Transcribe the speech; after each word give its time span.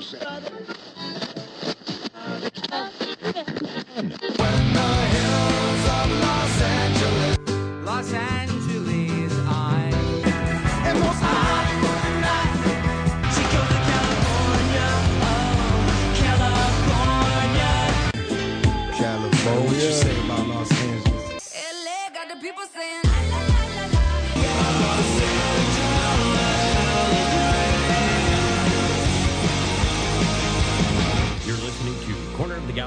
José. 0.00 1.19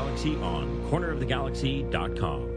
Galaxy 0.03 0.35
on 0.35 0.67
cornerofthegalaxy.com. 0.91 2.52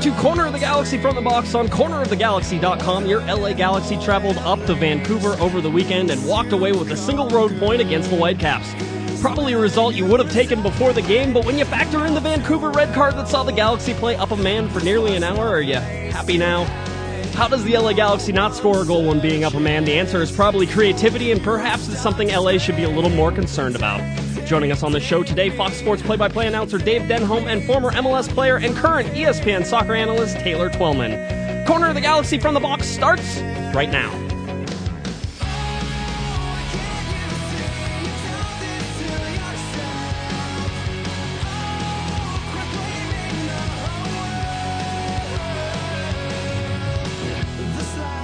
To 0.00 0.10
Corner 0.12 0.46
of 0.46 0.54
the 0.54 0.58
Galaxy 0.58 0.96
from 0.96 1.14
the 1.14 1.20
box 1.20 1.54
on 1.54 1.68
cornerofthegalaxy.com. 1.68 3.04
Your 3.04 3.20
LA 3.20 3.52
Galaxy 3.52 3.98
traveled 3.98 4.38
up 4.38 4.64
to 4.64 4.74
Vancouver 4.74 5.38
over 5.42 5.60
the 5.60 5.70
weekend 5.70 6.10
and 6.10 6.26
walked 6.26 6.52
away 6.52 6.72
with 6.72 6.90
a 6.90 6.96
single 6.96 7.28
road 7.28 7.54
point 7.58 7.82
against 7.82 8.08
the 8.08 8.16
Whitecaps. 8.16 8.72
Probably 9.20 9.52
a 9.52 9.58
result 9.58 9.94
you 9.94 10.06
would 10.06 10.18
have 10.18 10.32
taken 10.32 10.62
before 10.62 10.94
the 10.94 11.02
game, 11.02 11.34
but 11.34 11.44
when 11.44 11.58
you 11.58 11.66
factor 11.66 12.06
in 12.06 12.14
the 12.14 12.20
Vancouver 12.20 12.70
red 12.70 12.94
card 12.94 13.14
that 13.16 13.28
saw 13.28 13.42
the 13.42 13.52
Galaxy 13.52 13.92
play 13.92 14.16
up 14.16 14.30
a 14.30 14.36
man 14.36 14.70
for 14.70 14.80
nearly 14.80 15.16
an 15.16 15.22
hour, 15.22 15.46
are 15.46 15.60
you 15.60 15.74
happy 15.74 16.38
now? 16.38 16.64
How 17.34 17.46
does 17.46 17.62
the 17.64 17.76
LA 17.76 17.92
Galaxy 17.92 18.32
not 18.32 18.54
score 18.54 18.80
a 18.80 18.86
goal 18.86 19.04
when 19.04 19.20
being 19.20 19.44
up 19.44 19.52
a 19.52 19.60
man? 19.60 19.84
The 19.84 19.98
answer 19.98 20.22
is 20.22 20.32
probably 20.32 20.66
creativity, 20.66 21.30
and 21.30 21.42
perhaps 21.42 21.86
it's 21.88 22.00
something 22.00 22.28
LA 22.28 22.56
should 22.56 22.76
be 22.76 22.84
a 22.84 22.90
little 22.90 23.10
more 23.10 23.32
concerned 23.32 23.76
about. 23.76 24.00
Joining 24.50 24.72
us 24.72 24.82
on 24.82 24.90
the 24.90 24.98
show 24.98 25.22
today, 25.22 25.48
Fox 25.48 25.76
Sports 25.76 26.02
play 26.02 26.16
by 26.16 26.28
play 26.28 26.48
announcer 26.48 26.76
Dave 26.76 27.02
Denholm 27.02 27.46
and 27.46 27.62
former 27.62 27.92
MLS 27.92 28.28
player 28.28 28.56
and 28.56 28.74
current 28.74 29.08
ESPN 29.10 29.64
soccer 29.64 29.94
analyst 29.94 30.38
Taylor 30.38 30.68
Twellman. 30.68 31.64
Corner 31.68 31.86
of 31.86 31.94
the 31.94 32.00
Galaxy 32.00 32.36
from 32.36 32.54
the 32.54 32.58
box 32.58 32.88
starts 32.88 33.38
right 33.72 33.92
now. 33.92 34.10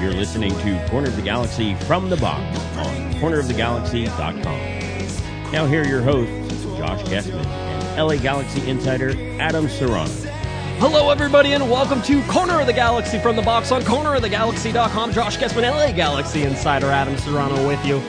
You're 0.02 0.12
listening 0.12 0.50
to 0.58 0.88
Corner 0.90 1.06
of 1.06 1.14
the 1.14 1.22
Galaxy 1.22 1.76
from 1.84 2.10
the 2.10 2.16
box 2.16 2.58
on 2.78 3.12
cornerofthegalaxy.com. 3.20 4.85
Now 5.52 5.64
here 5.64 5.82
are 5.82 5.86
your 5.86 6.02
hosts, 6.02 6.64
Josh 6.76 7.02
Guesman 7.04 7.46
and 7.46 8.08
LA 8.08 8.16
Galaxy 8.16 8.68
insider 8.68 9.10
Adam 9.40 9.68
Serrano. 9.68 10.10
Hello, 10.80 11.08
everybody, 11.08 11.52
and 11.52 11.70
welcome 11.70 12.02
to 12.02 12.20
Corner 12.24 12.60
of 12.60 12.66
the 12.66 12.72
Galaxy 12.72 13.20
from 13.20 13.36
the 13.36 13.42
box 13.42 13.70
on 13.70 13.82
cornerofthegalaxy.com. 13.82 15.12
Josh 15.12 15.38
Guesman, 15.38 15.62
LA 15.62 15.92
Galaxy 15.92 16.42
insider 16.42 16.90
Adam 16.90 17.16
Serrano 17.16 17.66
with 17.66 17.82
you. 17.86 18.02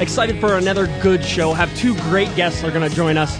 Excited 0.00 0.40
for 0.40 0.56
another 0.56 0.86
good 1.02 1.22
show. 1.22 1.52
Have 1.52 1.72
two 1.76 1.94
great 2.10 2.34
guests 2.34 2.64
are 2.64 2.70
going 2.70 2.88
to 2.88 2.96
join 2.96 3.18
us. 3.18 3.36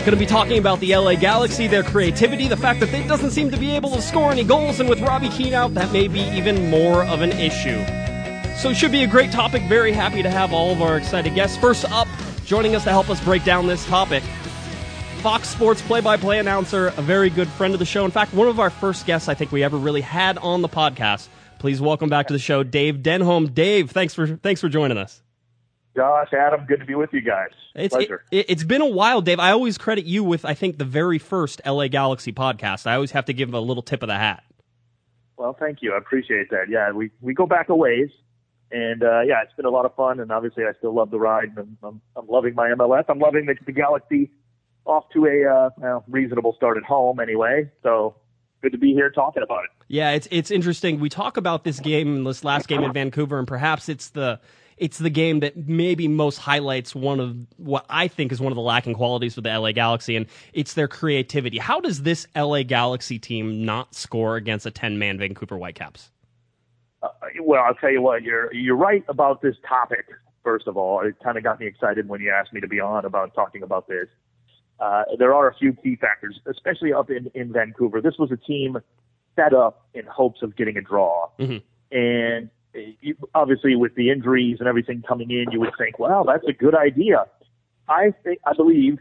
Going 0.00 0.10
to 0.10 0.16
be 0.16 0.26
talking 0.26 0.58
about 0.58 0.78
the 0.80 0.94
LA 0.94 1.14
Galaxy, 1.14 1.66
their 1.66 1.82
creativity, 1.82 2.48
the 2.48 2.56
fact 2.56 2.80
that 2.80 2.90
they 2.92 3.04
doesn't 3.08 3.30
seem 3.30 3.50
to 3.50 3.56
be 3.56 3.70
able 3.70 3.90
to 3.92 4.02
score 4.02 4.30
any 4.30 4.44
goals, 4.44 4.78
and 4.78 4.90
with 4.90 5.00
Robbie 5.00 5.30
Keane 5.30 5.54
out, 5.54 5.72
that 5.72 5.90
may 5.90 6.06
be 6.06 6.20
even 6.20 6.68
more 6.68 7.02
of 7.04 7.22
an 7.22 7.32
issue. 7.32 7.82
So 8.58 8.68
it 8.68 8.76
should 8.76 8.92
be 8.92 9.04
a 9.04 9.08
great 9.08 9.32
topic. 9.32 9.62
Very 9.70 9.92
happy 9.92 10.22
to 10.22 10.28
have 10.28 10.52
all 10.52 10.70
of 10.70 10.82
our 10.82 10.98
excited 10.98 11.34
guests. 11.34 11.56
First 11.56 11.90
up, 11.90 12.06
joining 12.44 12.74
us 12.74 12.84
to 12.84 12.90
help 12.90 13.10
us 13.10 13.22
break 13.24 13.44
down 13.44 13.66
this 13.66 13.84
topic, 13.86 14.22
Fox 15.20 15.48
Sports 15.48 15.80
play-by-play 15.82 16.38
announcer, 16.38 16.88
a 16.88 17.02
very 17.02 17.30
good 17.30 17.48
friend 17.48 17.72
of 17.72 17.80
the 17.80 17.86
show. 17.86 18.04
In 18.04 18.10
fact, 18.10 18.34
one 18.34 18.48
of 18.48 18.60
our 18.60 18.70
first 18.70 19.06
guests 19.06 19.28
I 19.28 19.34
think 19.34 19.52
we 19.52 19.62
ever 19.62 19.76
really 19.78 20.02
had 20.02 20.36
on 20.38 20.60
the 20.62 20.68
podcast. 20.68 21.28
Please 21.58 21.80
welcome 21.80 22.10
back 22.10 22.26
to 22.26 22.34
the 22.34 22.38
show, 22.38 22.62
Dave 22.62 22.96
Denholm. 22.96 23.54
Dave, 23.54 23.90
thanks 23.90 24.12
for 24.12 24.26
thanks 24.26 24.60
for 24.60 24.68
joining 24.68 24.98
us. 24.98 25.22
Josh, 25.96 26.28
Adam, 26.32 26.66
good 26.66 26.80
to 26.80 26.84
be 26.84 26.94
with 26.94 27.10
you 27.12 27.22
guys. 27.22 27.50
It's 27.74 27.94
Pleasure. 27.94 28.22
it, 28.30 28.46
it's 28.50 28.64
been 28.64 28.82
a 28.82 28.86
while, 28.86 29.22
Dave. 29.22 29.38
I 29.38 29.52
always 29.52 29.78
credit 29.78 30.04
you 30.04 30.22
with 30.24 30.44
I 30.44 30.52
think 30.52 30.76
the 30.76 30.84
very 30.84 31.18
first 31.18 31.62
LA 31.64 31.88
Galaxy 31.88 32.32
podcast. 32.32 32.86
I 32.86 32.94
always 32.96 33.12
have 33.12 33.24
to 33.26 33.32
give 33.32 33.54
a 33.54 33.60
little 33.60 33.82
tip 33.82 34.02
of 34.02 34.08
the 34.08 34.16
hat. 34.16 34.42
well, 35.38 35.56
thank 35.58 35.78
you. 35.80 35.94
I 35.94 35.98
appreciate 35.98 36.50
that. 36.50 36.66
Yeah, 36.68 36.90
we, 36.92 37.10
we 37.22 37.32
go 37.32 37.46
back 37.46 37.70
a 37.70 37.74
ways. 37.76 38.10
And, 38.74 39.04
uh, 39.04 39.20
yeah, 39.20 39.42
it's 39.42 39.54
been 39.54 39.66
a 39.66 39.70
lot 39.70 39.86
of 39.86 39.94
fun. 39.94 40.18
And 40.18 40.32
obviously, 40.32 40.64
I 40.64 40.72
still 40.78 40.92
love 40.92 41.10
the 41.10 41.18
ride. 41.18 41.52
And 41.56 41.76
I'm, 41.82 42.00
I'm 42.16 42.26
loving 42.26 42.54
my 42.54 42.70
MLS. 42.70 43.04
I'm 43.08 43.20
loving 43.20 43.46
the, 43.46 43.54
the 43.64 43.72
Galaxy 43.72 44.30
off 44.84 45.04
to 45.12 45.26
a 45.26 45.48
uh, 45.48 45.70
well, 45.78 46.04
reasonable 46.08 46.54
start 46.56 46.76
at 46.76 46.82
home 46.82 47.20
anyway. 47.20 47.70
So 47.82 48.16
good 48.62 48.72
to 48.72 48.78
be 48.78 48.92
here 48.92 49.10
talking 49.10 49.42
about 49.42 49.64
it. 49.64 49.70
Yeah, 49.88 50.12
it's 50.12 50.26
it's 50.30 50.50
interesting. 50.50 50.98
We 50.98 51.08
talk 51.08 51.36
about 51.36 51.64
this 51.64 51.78
game, 51.78 52.24
this 52.24 52.42
last 52.42 52.68
game 52.68 52.82
in 52.82 52.92
Vancouver, 52.92 53.38
and 53.38 53.46
perhaps 53.46 53.88
it's 53.88 54.10
the 54.10 54.40
it's 54.76 54.98
the 54.98 55.10
game 55.10 55.40
that 55.40 55.56
maybe 55.56 56.08
most 56.08 56.38
highlights 56.38 56.94
one 56.94 57.20
of 57.20 57.36
what 57.58 57.86
I 57.88 58.08
think 58.08 58.32
is 58.32 58.40
one 58.40 58.50
of 58.50 58.56
the 58.56 58.62
lacking 58.62 58.94
qualities 58.94 59.36
with 59.36 59.44
the 59.44 59.56
LA 59.56 59.72
Galaxy, 59.72 60.16
and 60.16 60.26
it's 60.52 60.74
their 60.74 60.88
creativity. 60.88 61.58
How 61.58 61.80
does 61.80 62.02
this 62.02 62.26
LA 62.34 62.62
Galaxy 62.62 63.18
team 63.18 63.64
not 63.64 63.94
score 63.94 64.36
against 64.36 64.66
a 64.66 64.70
ten 64.70 64.98
man 64.98 65.18
Vancouver 65.18 65.56
Whitecaps? 65.56 66.10
Uh, 67.04 67.08
well, 67.42 67.62
I'll 67.62 67.74
tell 67.74 67.90
you 67.90 68.00
what, 68.00 68.22
you're 68.22 68.52
you're 68.54 68.76
right 68.76 69.04
about 69.08 69.42
this 69.42 69.56
topic. 69.68 70.06
First 70.42 70.66
of 70.66 70.76
all, 70.76 71.00
it 71.00 71.14
kind 71.22 71.36
of 71.36 71.44
got 71.44 71.60
me 71.60 71.66
excited 71.66 72.08
when 72.08 72.20
you 72.20 72.30
asked 72.30 72.52
me 72.52 72.60
to 72.60 72.68
be 72.68 72.80
on 72.80 73.04
about 73.04 73.34
talking 73.34 73.62
about 73.62 73.86
this. 73.88 74.08
Uh, 74.80 75.04
there 75.18 75.34
are 75.34 75.48
a 75.48 75.54
few 75.54 75.72
key 75.74 75.96
factors, 75.96 76.40
especially 76.46 76.92
up 76.92 77.10
in 77.10 77.30
in 77.34 77.52
Vancouver. 77.52 78.00
This 78.00 78.14
was 78.18 78.30
a 78.32 78.36
team 78.36 78.78
set 79.36 79.52
up 79.52 79.86
in 79.94 80.06
hopes 80.06 80.42
of 80.42 80.56
getting 80.56 80.76
a 80.76 80.80
draw, 80.80 81.28
Mhm. 81.38 81.62
and 81.92 82.50
uh, 82.74 82.78
you, 83.00 83.16
obviously 83.34 83.76
with 83.76 83.94
the 83.96 84.10
injuries 84.10 84.56
and 84.60 84.68
everything 84.68 85.02
coming 85.06 85.30
in, 85.30 85.50
you 85.50 85.60
would 85.60 85.72
think, 85.76 85.98
well, 85.98 86.24
that's 86.24 86.46
a 86.48 86.52
good 86.52 86.74
idea. 86.74 87.26
I 87.88 88.12
think 88.22 88.38
I 88.46 88.54
believe, 88.54 88.98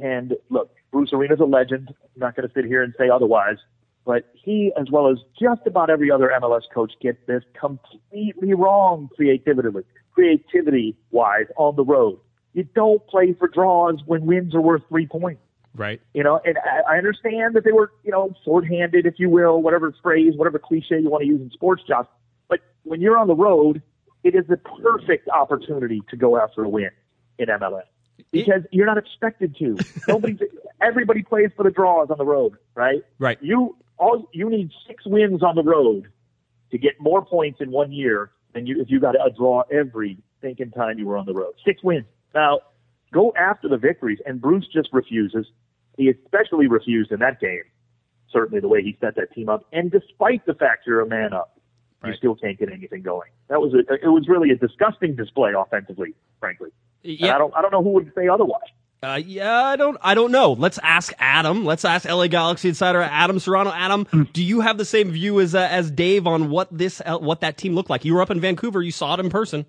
and 0.00 0.36
look, 0.50 0.70
Bruce 0.92 1.12
Arena's 1.12 1.40
a 1.40 1.44
legend. 1.44 1.88
I'm 1.88 2.20
not 2.20 2.36
going 2.36 2.46
to 2.48 2.54
sit 2.54 2.64
here 2.64 2.82
and 2.82 2.94
say 2.98 3.08
otherwise 3.10 3.56
but 4.04 4.30
he, 4.34 4.72
as 4.80 4.86
well 4.90 5.08
as 5.08 5.18
just 5.40 5.66
about 5.66 5.90
every 5.90 6.10
other 6.10 6.32
MLS 6.40 6.62
coach, 6.72 6.92
gets 7.00 7.18
this 7.26 7.42
completely 7.58 8.54
wrong 8.54 9.08
creatively, 9.14 9.82
creativity 10.12 10.96
wise 11.10 11.46
on 11.56 11.76
the 11.76 11.84
road. 11.84 12.18
You 12.52 12.64
don't 12.74 13.06
play 13.06 13.34
for 13.38 13.48
draws 13.48 14.00
when 14.06 14.26
wins 14.26 14.54
are 14.54 14.60
worth 14.60 14.82
three 14.88 15.06
points. 15.06 15.42
Right. 15.74 16.00
You 16.14 16.24
know, 16.24 16.40
and 16.44 16.58
I 16.58 16.94
I 16.94 16.98
understand 16.98 17.54
that 17.54 17.64
they 17.64 17.72
were, 17.72 17.92
you 18.02 18.10
know, 18.10 18.34
short-handed, 18.44 19.06
if 19.06 19.14
you 19.18 19.30
will, 19.30 19.62
whatever 19.62 19.94
phrase, 20.02 20.32
whatever 20.34 20.58
cliche 20.58 20.98
you 20.98 21.08
want 21.08 21.22
to 21.22 21.28
use 21.28 21.40
in 21.40 21.50
sports, 21.50 21.82
Josh. 21.86 22.06
But 22.48 22.58
when 22.82 23.00
you're 23.00 23.16
on 23.16 23.28
the 23.28 23.36
road, 23.36 23.80
it 24.24 24.34
is 24.34 24.46
the 24.48 24.56
perfect 24.56 25.28
opportunity 25.28 26.02
to 26.10 26.16
go 26.16 26.40
after 26.40 26.64
a 26.64 26.68
win 26.68 26.90
in 27.38 27.46
MLS 27.46 27.84
because 28.32 28.62
you're 28.70 28.86
not 28.86 28.98
expected 28.98 29.56
to. 29.58 29.78
Nobody, 30.08 30.38
everybody 30.80 31.22
plays 31.22 31.50
for 31.56 31.62
the 31.62 31.70
draws 31.70 32.10
on 32.10 32.18
the 32.18 32.24
road, 32.24 32.54
right? 32.74 33.02
Right. 33.18 33.38
You 33.40 33.76
all 34.00 34.28
you 34.32 34.48
need 34.48 34.70
six 34.86 35.04
wins 35.06 35.42
on 35.42 35.54
the 35.54 35.62
road 35.62 36.08
to 36.72 36.78
get 36.78 36.92
more 36.98 37.24
points 37.24 37.60
in 37.60 37.70
one 37.70 37.92
year 37.92 38.30
than 38.54 38.66
you 38.66 38.80
if 38.80 38.90
you 38.90 38.98
got 38.98 39.14
a 39.14 39.30
draw 39.36 39.62
every 39.70 40.18
thinking 40.40 40.70
time 40.70 40.98
you 40.98 41.06
were 41.06 41.16
on 41.16 41.26
the 41.26 41.34
road. 41.34 41.52
Six 41.64 41.82
wins. 41.82 42.06
Now 42.34 42.60
go 43.12 43.32
after 43.36 43.68
the 43.68 43.76
victories, 43.76 44.18
and 44.24 44.40
Bruce 44.40 44.66
just 44.72 44.88
refuses. 44.92 45.46
He 45.96 46.08
especially 46.08 46.66
refused 46.66 47.12
in 47.12 47.20
that 47.20 47.40
game. 47.40 47.62
Certainly 48.32 48.60
the 48.60 48.68
way 48.68 48.82
he 48.82 48.96
set 49.00 49.16
that 49.16 49.32
team 49.34 49.48
up, 49.48 49.66
and 49.72 49.90
despite 49.90 50.46
the 50.46 50.54
fact 50.54 50.86
you're 50.86 51.00
a 51.00 51.06
man 51.06 51.32
up, 51.32 51.58
you 52.04 52.14
still 52.14 52.34
can't 52.34 52.58
get 52.58 52.72
anything 52.72 53.02
going. 53.02 53.28
That 53.48 53.60
was 53.60 53.74
a, 53.74 53.80
it 53.94 54.08
was 54.08 54.26
really 54.28 54.50
a 54.50 54.56
disgusting 54.56 55.16
display 55.16 55.52
offensively, 55.56 56.14
frankly. 56.38 56.70
And 57.04 57.18
Yeah. 57.20 57.34
I 57.34 57.38
don't 57.38 57.54
I 57.54 57.60
don't 57.60 57.72
know 57.72 57.82
who 57.82 57.90
would 57.90 58.10
say 58.14 58.28
otherwise. 58.28 58.70
Uh, 59.02 59.18
yeah, 59.24 59.64
I 59.64 59.76
don't. 59.76 59.96
I 60.02 60.14
don't 60.14 60.30
know. 60.30 60.52
Let's 60.52 60.78
ask 60.82 61.14
Adam. 61.18 61.64
Let's 61.64 61.86
ask 61.86 62.06
LA 62.06 62.26
Galaxy 62.26 62.68
insider 62.68 63.00
Adam 63.00 63.38
Serrano. 63.38 63.72
Adam, 63.72 64.06
do 64.34 64.42
you 64.42 64.60
have 64.60 64.76
the 64.76 64.84
same 64.84 65.10
view 65.10 65.40
as 65.40 65.54
uh, 65.54 65.66
as 65.70 65.90
Dave 65.90 66.26
on 66.26 66.50
what 66.50 66.68
this 66.70 67.00
uh, 67.06 67.16
what 67.16 67.40
that 67.40 67.56
team 67.56 67.74
looked 67.74 67.88
like? 67.88 68.04
You 68.04 68.14
were 68.14 68.20
up 68.20 68.30
in 68.30 68.40
Vancouver. 68.40 68.82
You 68.82 68.92
saw 68.92 69.14
it 69.14 69.20
in 69.20 69.30
person. 69.30 69.64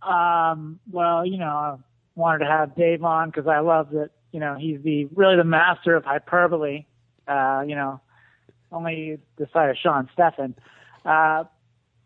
Um, 0.00 0.80
well, 0.90 1.26
you 1.26 1.36
know, 1.36 1.46
I 1.46 1.76
wanted 2.14 2.44
to 2.44 2.50
have 2.50 2.74
Dave 2.74 3.04
on 3.04 3.28
because 3.28 3.46
I 3.46 3.58
love 3.58 3.90
that, 3.90 4.10
you 4.32 4.40
know, 4.40 4.56
he's 4.58 4.80
the 4.82 5.06
really 5.14 5.36
the 5.36 5.44
master 5.44 5.96
of 5.96 6.04
hyperbole. 6.04 6.86
Uh, 7.28 7.64
you 7.66 7.74
know, 7.74 8.00
only 8.72 9.18
the 9.36 9.48
side 9.52 9.68
of 9.68 9.76
Sean 9.76 10.08
Stefan. 10.14 10.54
Uh, 11.04 11.44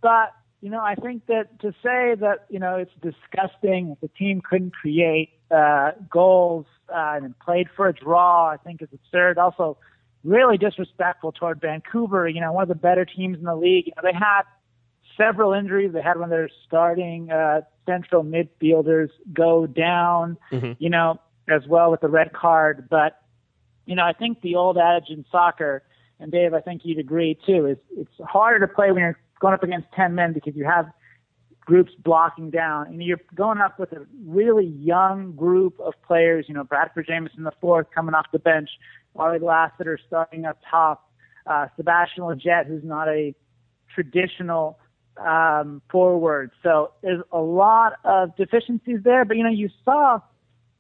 but 0.02 0.32
you 0.62 0.70
know, 0.70 0.81
I 0.81 0.96
think 0.96 1.26
that 1.26 1.61
to 1.61 1.70
say 1.82 2.16
that, 2.16 2.46
you 2.49 2.58
know, 2.58 2.76
it's 2.76 2.93
disgusting 3.00 3.90
if 3.90 4.00
the 4.00 4.08
team 4.08 4.40
couldn't 4.40 4.73
create 4.73 5.31
uh, 5.50 5.93
goals 6.11 6.67
uh, 6.88 7.14
and 7.23 7.38
played 7.38 7.69
for 7.76 7.88
a 7.88 7.93
draw, 7.93 8.49
I 8.49 8.56
think 8.56 8.82
is 8.82 8.88
absurd. 8.93 9.38
Also, 9.38 9.76
really 10.25 10.58
disrespectful 10.58 11.32
toward 11.32 11.61
Vancouver, 11.61 12.29
you 12.29 12.41
know, 12.41 12.52
one 12.52 12.62
of 12.62 12.69
the 12.69 12.75
better 12.75 13.05
teams 13.05 13.38
in 13.38 13.44
the 13.44 13.56
league. 13.56 13.87
You 13.87 13.93
know, 13.97 14.02
they 14.02 14.17
had 14.17 14.43
several 15.17 15.52
injuries. 15.52 15.93
They 15.93 16.02
had 16.02 16.17
one 16.17 16.25
of 16.25 16.31
their 16.31 16.50
starting 16.67 17.31
uh, 17.31 17.62
central 17.87 18.23
midfielders 18.25 19.11
go 19.32 19.67
down, 19.67 20.37
Mhm. 20.52 20.76
you 20.79 20.91
know, 20.91 21.19
as 21.49 21.67
well 21.67 21.91
with 21.91 22.00
the 22.00 22.08
red 22.08 22.32
card. 22.32 22.88
But, 22.88 23.19
you 23.87 23.97
know, 23.97 24.05
I 24.05 24.12
think 24.12 24.41
the 24.43 24.56
old 24.56 24.79
adage 24.79 25.11
in 25.11 25.25
soccer, 25.31 25.82
and 26.20 26.31
Dave, 26.31 26.55
I 26.55 26.61
think 26.61 26.82
you'd 26.85 26.99
agree 26.99 27.38
too, 27.47 27.67
is 27.67 27.79
it's 27.97 28.12
harder 28.29 28.64
to 28.67 28.73
play 28.73 28.93
when 28.93 29.00
you're 29.00 29.19
going 29.41 29.55
up 29.55 29.62
against 29.62 29.91
10 29.93 30.14
men 30.14 30.32
because 30.32 30.55
you 30.55 30.64
have 30.64 30.87
groups 31.70 31.93
blocking 32.02 32.50
down 32.50 32.88
and 32.88 33.00
you're 33.00 33.20
going 33.32 33.58
up 33.58 33.78
with 33.78 33.93
a 33.93 34.05
really 34.26 34.67
young 34.67 35.31
group 35.37 35.78
of 35.78 35.94
players, 36.05 36.46
you 36.49 36.55
know, 36.55 36.64
Bradford 36.64 37.06
Jamieson 37.06 37.44
the 37.44 37.52
fourth 37.61 37.87
coming 37.94 38.12
off 38.12 38.26
the 38.32 38.40
bench, 38.40 38.69
Ari 39.14 39.38
Lassiter 39.38 39.96
starting 40.05 40.46
up 40.46 40.58
top, 40.69 41.08
uh, 41.46 41.69
Sebastian 41.76 42.25
Lletget, 42.25 42.67
who's 42.67 42.82
not 42.82 43.06
a 43.06 43.37
traditional 43.94 44.81
um, 45.17 45.81
forward. 45.93 46.50
So 46.61 46.90
there's 47.02 47.22
a 47.31 47.38
lot 47.38 47.93
of 48.02 48.34
deficiencies 48.34 49.05
there, 49.05 49.25
but 49.25 49.37
you 49.37 49.44
know, 49.44 49.50
you 49.50 49.69
saw 49.84 50.19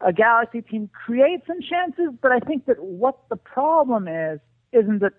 a 0.00 0.12
Galaxy 0.12 0.60
team 0.60 0.90
create 0.92 1.42
some 1.46 1.60
chances, 1.60 2.08
but 2.20 2.32
I 2.32 2.40
think 2.40 2.66
that 2.66 2.82
what 2.82 3.16
the 3.28 3.36
problem 3.36 4.08
is 4.08 4.40
isn't 4.72 4.98
that 5.02 5.12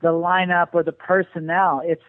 the 0.00 0.12
lineup 0.12 0.68
or 0.74 0.84
the 0.84 0.92
personnel. 0.92 1.82
It's 1.84 2.04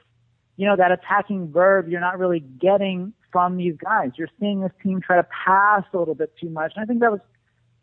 you 0.60 0.68
know 0.68 0.76
that 0.76 0.92
attacking 0.92 1.52
verb 1.54 1.88
you're 1.88 2.02
not 2.02 2.20
really 2.20 2.42
getting 2.42 3.14
from 3.32 3.56
these 3.56 3.76
guys. 3.78 4.12
You're 4.18 4.28
seeing 4.40 4.60
this 4.60 4.74
team 4.84 5.00
try 5.00 5.16
to 5.16 5.28
pass 5.46 5.84
a 5.94 5.98
little 5.98 6.16
bit 6.16 6.34
too 6.40 6.50
much, 6.50 6.74
and 6.76 6.84
I 6.84 6.86
think 6.86 7.00
that 7.00 7.12
was 7.12 7.22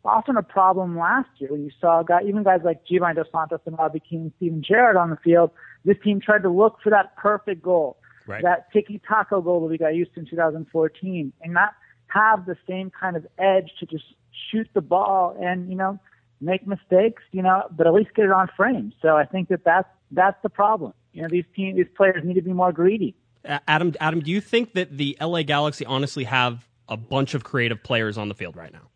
often 0.05 0.37
a 0.37 0.43
problem 0.43 0.95
last 0.97 1.27
year 1.39 1.49
when 1.51 1.63
you 1.63 1.71
saw 1.81 2.03
guys, 2.03 2.21
even 2.27 2.43
guys 2.43 2.61
like 2.63 2.85
Giovani 2.85 3.15
Dos 3.15 3.25
Santos 3.31 3.61
and 3.65 3.77
Robbie 3.77 4.01
Keane 4.07 4.21
and 4.21 4.31
Steven 4.37 4.63
Gerrard 4.63 4.95
on 4.95 5.09
the 5.09 5.17
field. 5.17 5.49
This 5.85 5.97
team 6.03 6.21
tried 6.21 6.43
to 6.43 6.49
look 6.49 6.77
for 6.83 6.91
that 6.91 7.15
perfect 7.17 7.63
goal, 7.63 7.97
Right. 8.27 8.43
that 8.43 8.71
tiki 8.71 9.01
taka 9.07 9.41
goal 9.41 9.61
that 9.61 9.71
we 9.71 9.77
got 9.79 9.95
used 9.95 10.13
to 10.13 10.19
in 10.19 10.27
2014, 10.27 11.33
and 11.41 11.53
not 11.53 11.71
have 12.07 12.45
the 12.45 12.57
same 12.69 12.91
kind 12.91 13.15
of 13.17 13.25
edge 13.39 13.71
to 13.79 13.87
just 13.87 14.05
shoot 14.51 14.67
the 14.75 14.81
ball 14.81 15.35
and 15.41 15.67
you 15.67 15.75
know 15.75 15.99
make 16.41 16.67
mistakes, 16.67 17.23
you 17.31 17.41
know, 17.41 17.63
but 17.71 17.87
at 17.87 17.93
least 17.93 18.13
get 18.13 18.25
it 18.25 18.31
on 18.31 18.47
frame. 18.55 18.93
So 19.01 19.17
I 19.17 19.25
think 19.25 19.49
that 19.49 19.63
that's 19.63 19.89
that's 20.11 20.37
the 20.43 20.49
problem. 20.49 20.93
You 21.17 21.23
know, 21.23 21.29
these 21.29 21.45
team 21.55 21.75
these 21.75 21.87
players 21.95 22.23
need 22.23 22.35
to 22.35 22.43
be 22.43 22.53
more 22.53 22.71
greedy. 22.71 23.15
Adam, 23.43 23.91
Adam, 23.99 24.19
do 24.19 24.29
you 24.29 24.39
think 24.39 24.73
that 24.73 24.95
the 24.95 25.17
LA 25.19 25.41
Galaxy 25.41 25.83
honestly 25.83 26.25
have 26.25 26.67
a 26.87 26.95
bunch 26.95 27.33
of 27.33 27.43
creative 27.43 27.81
players 27.81 28.19
on 28.19 28.29
the 28.29 28.35
field 28.35 28.55
right 28.55 28.71
now? 28.71 28.87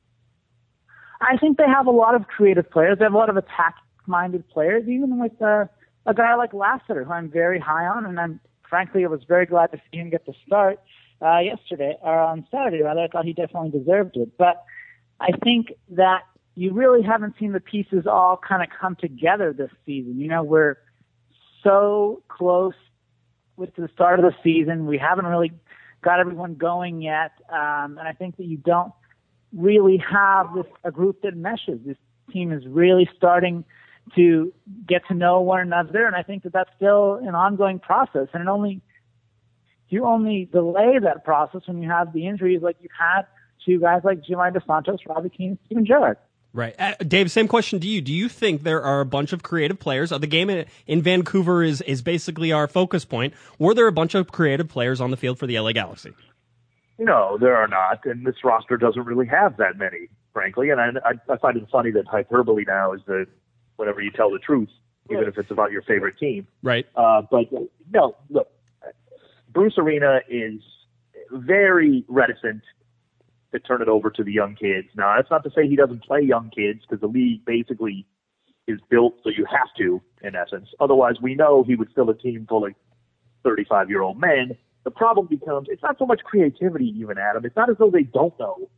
I 1.20 1.38
think 1.38 1.58
they 1.58 1.66
have 1.66 1.88
a 1.88 1.92
lot 1.92 2.14
of 2.14 2.28
creative 2.28 2.70
players. 2.70 3.00
They 3.00 3.06
have 3.06 3.16
a 3.16 3.18
lot 3.18 3.32
of 3.32 3.38
attack-minded 3.38 4.48
players, 4.50 4.88
even 4.88 5.18
with 5.18 5.42
uh, 5.42 5.66
a 6.06 6.14
guy 6.14 6.36
like 6.36 6.54
Lassiter, 6.54 7.04
who 7.06 7.12
I'm 7.12 7.32
very 7.32 7.60
high 7.60 7.88
on, 7.88 8.06
and 8.06 8.20
I'm 8.20 8.40
frankly 8.70 9.04
I 9.04 9.08
was 9.08 9.24
very 9.28 9.48
glad 9.48 9.72
to 9.72 9.82
see 9.92 9.98
him 9.98 10.12
get 10.12 10.28
the 10.28 10.34
start 10.46 10.80
uh, 11.24 11.40
yesterday 11.40 11.98
or 12.04 12.20
on 12.20 12.46
Saturday. 12.52 12.84
Rather, 12.84 13.02
I 13.02 13.08
thought 13.08 13.26
he 13.26 13.34
definitely 13.34 13.72
deserved 13.72 14.16
it. 14.16 14.38
But 14.38 14.64
I 15.20 15.32
think 15.44 15.74
that 15.90 16.22
you 16.54 16.72
really 16.72 17.02
haven't 17.02 17.34
seen 17.40 17.54
the 17.54 17.60
pieces 17.60 18.06
all 18.06 18.38
kind 18.48 18.62
of 18.62 18.70
come 18.80 18.96
together 18.96 19.54
this 19.54 19.72
season. 19.88 20.20
You 20.20 20.28
know, 20.28 20.44
we're 20.44 20.78
so 21.64 22.24
close 22.28 22.74
with 23.58 23.76
the 23.76 23.90
start 23.94 24.20
of 24.20 24.26
the 24.26 24.36
season. 24.44 24.86
We 24.86 24.98
haven't 24.98 25.26
really 25.26 25.52
got 26.02 26.20
everyone 26.20 26.56
going 26.56 27.02
yet, 27.02 27.32
um, 27.50 27.98
and 27.98 28.08
I 28.08 28.14
think 28.14 28.38
that 28.38 28.46
you 28.46 28.58
don't 28.58 28.92
really 29.56 29.98
have 29.98 30.54
this 30.56 30.66
a 30.84 30.92
group 30.92 31.22
that 31.22 31.36
meshes. 31.36 31.80
This 31.86 31.98
team 32.32 32.52
is 32.52 32.66
really 32.68 33.10
starting 33.16 33.64
to 34.16 34.52
get 34.88 35.04
to 35.08 35.14
know 35.14 35.42
one 35.42 35.60
another, 35.60 36.06
and 36.06 36.16
I 36.16 36.24
think 36.24 36.44
that 36.44 36.54
that's 36.54 36.70
still 36.76 37.16
an 37.16 37.36
ongoing 37.36 37.80
process. 37.80 38.28
And 38.34 38.42
it 38.42 38.48
only 38.48 38.82
you 39.90 40.06
only 40.06 40.46
delay 40.52 41.00
that 41.04 41.26
process 41.26 41.62
when 41.66 41.82
you 41.82 41.90
have 41.90 42.14
the 42.14 42.26
injuries 42.26 42.62
like 42.62 42.78
you've 42.80 42.92
had 42.98 43.24
to 43.66 43.80
guys 43.80 44.02
like 44.04 44.24
Giovani 44.24 44.54
Dos 44.54 44.64
Santos, 44.66 45.00
Robbie 45.06 45.30
Keane, 45.30 45.60
Steven 45.66 45.86
Gerrard. 45.86 46.18
Right. 46.54 46.76
Uh, 46.78 46.96
Dave, 47.00 47.32
same 47.32 47.48
question 47.48 47.80
to 47.80 47.88
you. 47.88 48.02
Do 48.02 48.12
you 48.12 48.28
think 48.28 48.64
there 48.64 48.84
are 48.84 49.00
a 49.00 49.06
bunch 49.06 49.32
of 49.32 49.42
creative 49.42 49.80
players? 49.80 50.12
Uh, 50.12 50.18
the 50.18 50.28
game 50.28 50.50
in, 50.50 50.66
in 50.86 51.02
Vancouver 51.02 51.64
is, 51.64 51.82
is 51.82 52.02
basically 52.02 52.52
our 52.52 52.68
focus 52.68 53.06
point. 53.06 53.34
Were 53.58 53.74
there 53.74 53.88
a 53.88 53.92
bunch 53.92 54.16
of 54.16 54.32
creative 54.32 54.68
players 54.68 55.00
on 55.00 55.12
the 55.12 55.18
field 55.18 55.40
for 55.40 55.48
the 55.48 55.58
LA 55.58 55.72
Galaxy? 55.72 56.12
No, 57.00 57.38
there 57.40 57.56
are 57.56 57.68
not, 57.68 58.06
and 58.06 58.26
this 58.26 58.36
roster 58.44 58.78
doesn't 58.78 59.06
really 59.06 59.28
have 59.28 59.58
that 59.58 59.78
many, 59.78 60.10
frankly. 60.34 60.70
And 60.70 60.82
I, 60.82 60.90
I, 61.06 61.34
I 61.34 61.38
find 61.38 61.58
it 61.58 61.68
funny 61.72 61.92
that 61.92 62.06
hyperbole 62.06 62.66
now 62.68 62.94
is 62.94 63.02
the 63.08 63.26
whenever 63.78 64.02
you 64.02 64.12
tell 64.12 64.30
the 64.30 64.38
truth, 64.38 64.70
even 65.10 65.24
if 65.24 65.38
it's 65.38 65.52
about 65.52 65.72
your 65.72 65.82
favorite 65.84 66.20
team. 66.20 66.46
Right. 66.62 66.86
Uh, 66.96 67.24
but 67.32 67.46
no, 67.92 68.16
look, 68.30 68.52
Bruce 69.52 69.78
Arena 69.78 70.20
is 70.30 70.62
very 71.32 72.04
reticent 72.08 72.62
to 73.54 73.60
turn 73.60 73.82
it 73.82 73.88
over 73.88 74.10
to 74.10 74.24
the 74.24 74.32
young 74.32 74.56
kids. 74.56 74.88
Now, 74.96 75.16
that's 75.16 75.30
not 75.30 75.44
to 75.44 75.52
say 75.52 75.68
he 75.68 75.76
doesn't 75.76 76.04
play 76.04 76.22
young 76.22 76.50
kids, 76.50 76.82
because 76.82 77.02
the 77.02 77.08
league 77.08 77.44
basically 77.46 78.06
is 78.68 78.80
built 78.90 79.16
so 79.24 79.30
you 79.30 79.46
have 79.46 79.68
to, 79.78 80.02
in 80.22 80.36
essence. 80.36 80.70
Otherwise, 80.80 81.16
we 81.22 81.36
know 81.36 81.64
he 81.64 81.76
would 81.76 81.90
fill 81.94 82.10
a 82.10 82.18
team 82.18 82.46
full 82.48 82.66
of 82.66 82.74
35 83.44 83.90
year 83.90 84.02
old 84.02 84.20
men. 84.20 84.58
The 84.84 84.92
problem 84.92 85.28
becomes 85.28 85.68
it's 85.70 85.84
not 85.84 85.98
so 86.00 86.06
much 86.06 86.22
creativity, 86.24 86.94
even 86.98 87.18
Adam. 87.18 87.46
It's 87.46 87.56
not 87.56 87.70
as 87.70 87.78
though 87.78 87.92
they 87.92 88.04
don't 88.04 88.38
know 88.40 88.70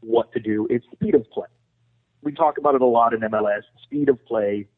what 0.00 0.32
to 0.32 0.40
do. 0.40 0.66
It's 0.70 0.86
speed 0.92 1.14
of 1.14 1.28
play. 1.30 1.48
We 2.22 2.32
talk 2.32 2.58
about 2.58 2.74
it 2.74 2.82
a 2.82 2.86
lot 2.86 3.14
in 3.14 3.20
MLS. 3.20 3.62
Speed 3.82 4.08
of 4.08 4.24
play 4.26 4.68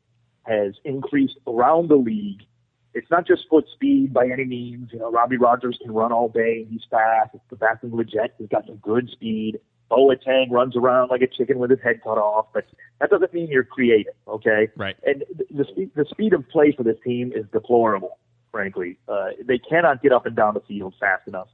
has 0.45 0.75
increased 0.85 1.37
around 1.47 1.89
the 1.89 1.97
league. 1.97 2.43
It's 2.93 3.11
not 3.11 3.27
just 3.27 3.49
foot 3.49 3.67
speed 3.73 4.13
by 4.13 4.27
any 4.27 4.45
means. 4.45 4.91
You 4.93 4.99
know, 4.99 5.11
Robbie 5.11 5.37
Rogers 5.37 5.79
can 5.81 5.93
run 5.93 6.13
all 6.13 6.29
day. 6.29 6.67
He's 6.69 6.83
fast. 6.91 7.37
Sebastian 7.49 7.91
Lletget 7.91 8.31
has 8.39 8.49
got 8.49 8.67
some 8.67 8.77
good 8.77 9.09
speed. 9.11 9.61
Boateng 9.91 10.51
runs 10.51 10.77
around 10.77 11.09
like 11.09 11.21
a 11.21 11.27
chicken 11.27 11.59
with 11.59 11.71
his 11.71 11.81
head 11.83 12.01
cut 12.03 12.17
off, 12.17 12.47
but 12.55 12.65
that 13.01 13.11
doesn't 13.11 13.35
mean 13.35 13.49
you're 13.49 13.65
creative, 13.65 14.15
okay? 14.29 14.69
Right. 14.77 14.97
And 15.05 15.25
the, 15.37 15.45
the, 15.51 15.65
speed, 15.65 15.91
the 15.97 16.05
speed 16.09 16.33
of 16.33 16.49
play 16.49 16.73
for 16.77 16.85
this 16.85 16.97
team 17.05 17.33
is 17.35 17.45
deplorable, 17.53 18.19
frankly. 18.53 18.99
Uh, 19.09 19.31
they 19.45 19.59
cannot 19.59 20.01
get 20.01 20.13
up 20.13 20.27
and 20.27 20.37
down 20.37 20.55
the 20.55 20.61
field 20.61 20.95
fast 21.01 21.27
enough. 21.27 21.49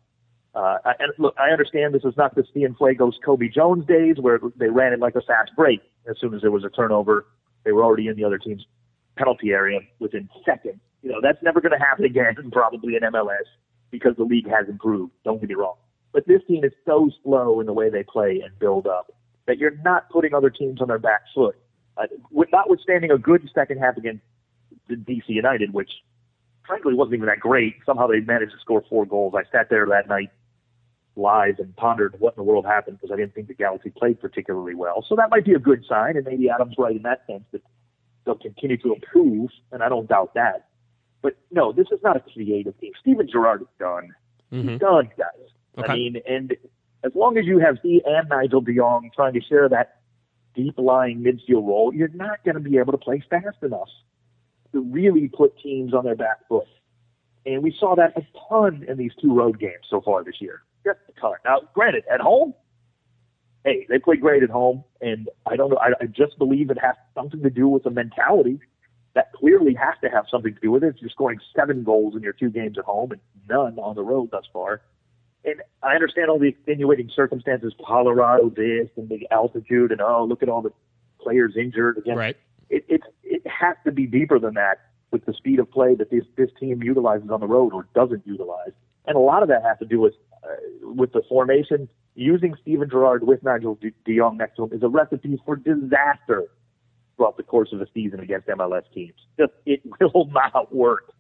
Uh, 0.55 0.79
and 0.99 1.13
look, 1.19 1.35
I 1.39 1.51
understand 1.51 1.95
this 1.95 2.05
is 2.05 2.17
not 2.17 2.35
the 2.35 2.43
Cienfuegos 2.55 3.15
Cobi 3.25 3.49
Jones 3.49 3.87
days 3.87 4.17
where 4.19 4.39
they 4.57 4.69
ran 4.69 4.93
it 4.93 5.01
like 5.01 5.15
a 5.15 5.23
fast 5.23 5.53
break. 5.57 5.81
As 6.09 6.17
soon 6.21 6.35
as 6.35 6.43
there 6.43 6.51
was 6.51 6.65
a 6.65 6.71
turnover, 6.71 7.27
they 7.65 7.73
were 7.73 7.85
already 7.85 8.09
in 8.09 8.17
the 8.17 8.25
other 8.25 8.39
team's 8.39 8.65
penalty 9.17 9.51
area 9.51 9.81
within 9.99 10.29
seconds. 10.45 10.81
You 11.03 11.13
know, 11.13 11.21
that's 11.23 11.43
never 11.43 11.61
going 11.61 11.73
to 11.73 11.85
happen 11.85 12.05
again, 12.05 12.35
probably 12.53 12.97
in 12.97 13.03
MLS, 13.03 13.47
because 13.91 14.17
the 14.17 14.25
league 14.25 14.49
has 14.49 14.69
improved. 14.69 15.13
Don't 15.25 15.41
get 15.41 15.49
me 15.49 15.55
wrong. 15.55 15.77
But 16.13 16.27
this 16.27 16.41
team 16.49 16.65
is 16.65 16.73
so 16.85 17.11
slow 17.23 17.61
in 17.61 17.67
the 17.67 17.73
way 17.73 17.91
they 17.91 18.03
play 18.03 18.41
and 18.45 18.59
build 18.59 18.87
up 18.87 19.13
that 19.47 19.59
you're 19.59 19.77
not 19.85 20.09
putting 20.11 20.35
other 20.35 20.51
teams 20.51 20.81
on 20.81 20.89
their 20.89 20.99
back 20.99 21.23
foot. 21.35 21.57
Uh, 21.97 22.07
with- 22.31 22.51
notwithstanding 22.53 23.11
a 23.11 23.19
good 23.19 23.49
second 23.55 23.79
half 23.79 23.97
against 23.97 24.23
the 24.89 24.97
DC 24.97 25.25
United, 25.29 25.73
which 25.73 25.91
frankly 26.67 26.95
wasn't 26.95 27.15
even 27.15 27.27
that 27.27 27.41
great. 27.41 27.77
Somehow 27.85 28.07
they 28.07 28.21
managed 28.21 28.53
to 28.53 28.59
score 28.61 28.83
four 28.89 29.07
goals. 29.07 29.35
I 29.37 29.45
sat 29.51 29.71
there 29.71 29.87
that 29.87 30.09
night 30.09 30.31
live 31.17 31.59
and 31.59 31.75
pondered 31.77 32.15
what 32.19 32.35
in 32.35 32.37
the 32.37 32.43
world 32.43 32.67
happened 32.67 32.99
because 33.01 33.13
I 33.13 33.17
didn't 33.17 33.35
think 33.35 33.49
the 33.49 33.55
Galaxy 33.55 33.91
played 33.91 34.21
particularly 34.21 34.75
well. 34.75 35.05
So 35.09 35.17
that 35.17 35.31
might 35.31 35.45
be 35.45 35.55
a 35.55 35.59
good 35.59 35.85
sign, 35.89 36.17
and 36.17 36.27
maybe 36.27 36.51
Adam's 36.51 36.75
right 36.77 36.95
in 36.95 37.03
that 37.03 37.23
sense 37.27 37.45
that 37.53 37.63
they'll 38.27 38.35
continue 38.35 38.77
to 38.79 38.93
improve, 38.93 39.51
and 39.73 39.83
I 39.83 39.89
don't 39.89 40.09
doubt 40.09 40.35
that. 40.35 40.69
But 41.23 41.37
no, 41.51 41.73
this 41.73 41.87
is 41.91 42.01
not 42.03 42.17
a 42.17 42.21
creative 42.21 42.79
team. 42.79 42.93
Steven 43.01 43.27
Gerrard 43.31 43.63
is 43.63 43.69
done. 43.79 44.15
He's 44.51 44.61
mm-hmm. 44.61 44.77
done, 44.77 45.11
guys. 45.17 45.49
Okay. 45.79 45.93
I 45.93 45.95
mean, 45.95 46.17
and 46.29 46.55
as 47.05 47.13
long 47.15 47.39
as 47.39 47.47
you 47.47 47.59
have 47.59 47.79
he 47.83 48.03
and 48.05 48.29
Nigel 48.29 48.61
De 48.61 48.75
Jong 48.75 49.11
trying 49.15 49.33
to 49.35 49.41
share 49.41 49.69
that 49.69 50.01
deep 50.55 50.75
lying 50.79 51.23
midfield 51.23 51.67
role, 51.67 51.93
you're 51.95 52.09
not 52.09 52.45
going 52.45 52.55
to 52.55 52.61
be 52.61 52.79
able 52.79 52.93
to 52.93 52.99
play 52.99 53.23
fast 53.29 53.63
enough 53.63 53.89
to 54.73 54.81
really 54.81 55.29
put 55.29 55.59
teams 55.59 55.95
on 55.95 56.05
their 56.05 56.17
back 56.17 56.47
foot. 56.49 56.67
And 57.45 57.63
we 57.63 57.75
saw 57.79 57.95
that 57.95 58.17
a 58.17 58.23
ton 58.49 58.85
in 58.89 58.97
these 58.97 59.13
two 59.21 59.33
road 59.33 59.61
games 59.61 59.87
so 59.89 60.01
far 60.01 60.25
this 60.25 60.41
year. 60.41 60.63
Just 60.85 60.99
a 61.09 61.21
ton. 61.21 61.35
Now, 61.45 61.61
granted, 61.75 62.05
at 62.13 62.21
home, 62.21 62.55
hey, 63.67 63.85
they 63.91 63.99
play 63.99 64.17
great 64.17 64.43
at 64.45 64.51
home, 64.51 64.85
and 65.01 65.29
I 65.45 65.57
don't 65.57 65.71
know. 65.71 65.77
I, 65.79 65.89
I 66.01 66.07
just 66.07 66.39
believe 66.39 66.71
it 66.71 66.79
has 66.81 66.95
something 67.15 67.43
to 67.43 67.51
do 67.51 67.67
with 67.69 67.83
the 67.83 67.91
mentality. 67.91 68.61
That 69.15 69.33
clearly 69.33 69.75
has 69.75 69.95
to 70.05 70.09
have 70.11 70.27
something 70.31 70.55
to 70.55 70.61
do 70.61 70.71
with 70.71 70.85
it. 70.85 70.97
You're 71.01 71.11
scoring 71.11 71.41
seven 71.59 71.83
goals 71.83 72.15
in 72.15 72.23
your 72.23 72.33
two 72.35 72.51
games 72.51 72.79
at 72.79 72.85
home 72.85 73.11
and 73.13 73.21
none 73.49 73.79
on 73.79 73.97
the 73.97 74.03
road 74.03 74.29
thus 74.31 74.45
far. 74.53 74.83
And 75.45 75.63
I 75.83 75.95
understand 75.95 76.29
all 76.31 76.39
the 76.39 76.49
extenuating 76.49 77.11
circumstances, 77.15 77.73
Colorado 77.85 78.51
this 78.51 78.89
and 78.97 79.09
the 79.09 79.27
altitude, 79.31 79.91
and 79.91 80.01
oh, 80.03 80.25
look 80.25 80.43
at 80.43 80.49
all 80.49 80.61
the 80.63 80.73
players 81.21 81.55
injured. 81.57 81.99
Again, 81.99 82.17
Right. 82.17 82.37
it, 82.71 82.85
it 82.89 83.01
it 83.25 83.43
has 83.47 83.77
to 83.85 83.91
be 83.91 84.07
deeper 84.07 84.39
than 84.39 84.55
that 84.55 84.81
with 85.11 85.25
the 85.25 85.33
speed 85.33 85.59
of 85.61 85.71
play 85.71 85.95
that 85.97 86.11
this 86.11 86.25
this 86.37 86.51
team 86.61 86.83
utilizes 86.83 87.31
on 87.31 87.41
the 87.41 87.47
road 87.47 87.73
or 87.73 87.89
doesn't 87.95 88.23
utilize. 88.27 88.73
and 89.07 89.17
a 89.17 89.21
lot 89.21 89.43
of 89.43 89.49
that 89.49 89.63
has 89.63 89.79
to 89.79 89.87
do 89.87 89.99
with 90.01 90.15
uh, 90.45 90.57
with 91.01 91.13
the 91.13 91.23
formation. 91.29 91.89
Using 92.19 92.55
Steven 92.63 92.89
Gerrard 92.89 93.27
with 93.27 93.43
Nigel 93.43 93.79
De 93.81 94.17
Jong 94.17 94.39
next 94.39 94.57
to 94.57 94.65
him 94.65 94.73
is 94.73 94.83
a 94.83 94.89
recipe 94.89 95.39
for 95.45 95.55
disaster 95.55 96.45
throughout 97.17 97.37
the 97.37 97.43
course 97.43 97.73
of 97.73 97.83
a 97.83 97.87
season 97.93 98.21
against 98.21 98.49
MLS 98.49 98.85
teams. 98.95 99.15
Just 99.39 99.53
it 99.67 99.83
will 100.15 100.27
not 100.33 100.75
work. 100.75 101.13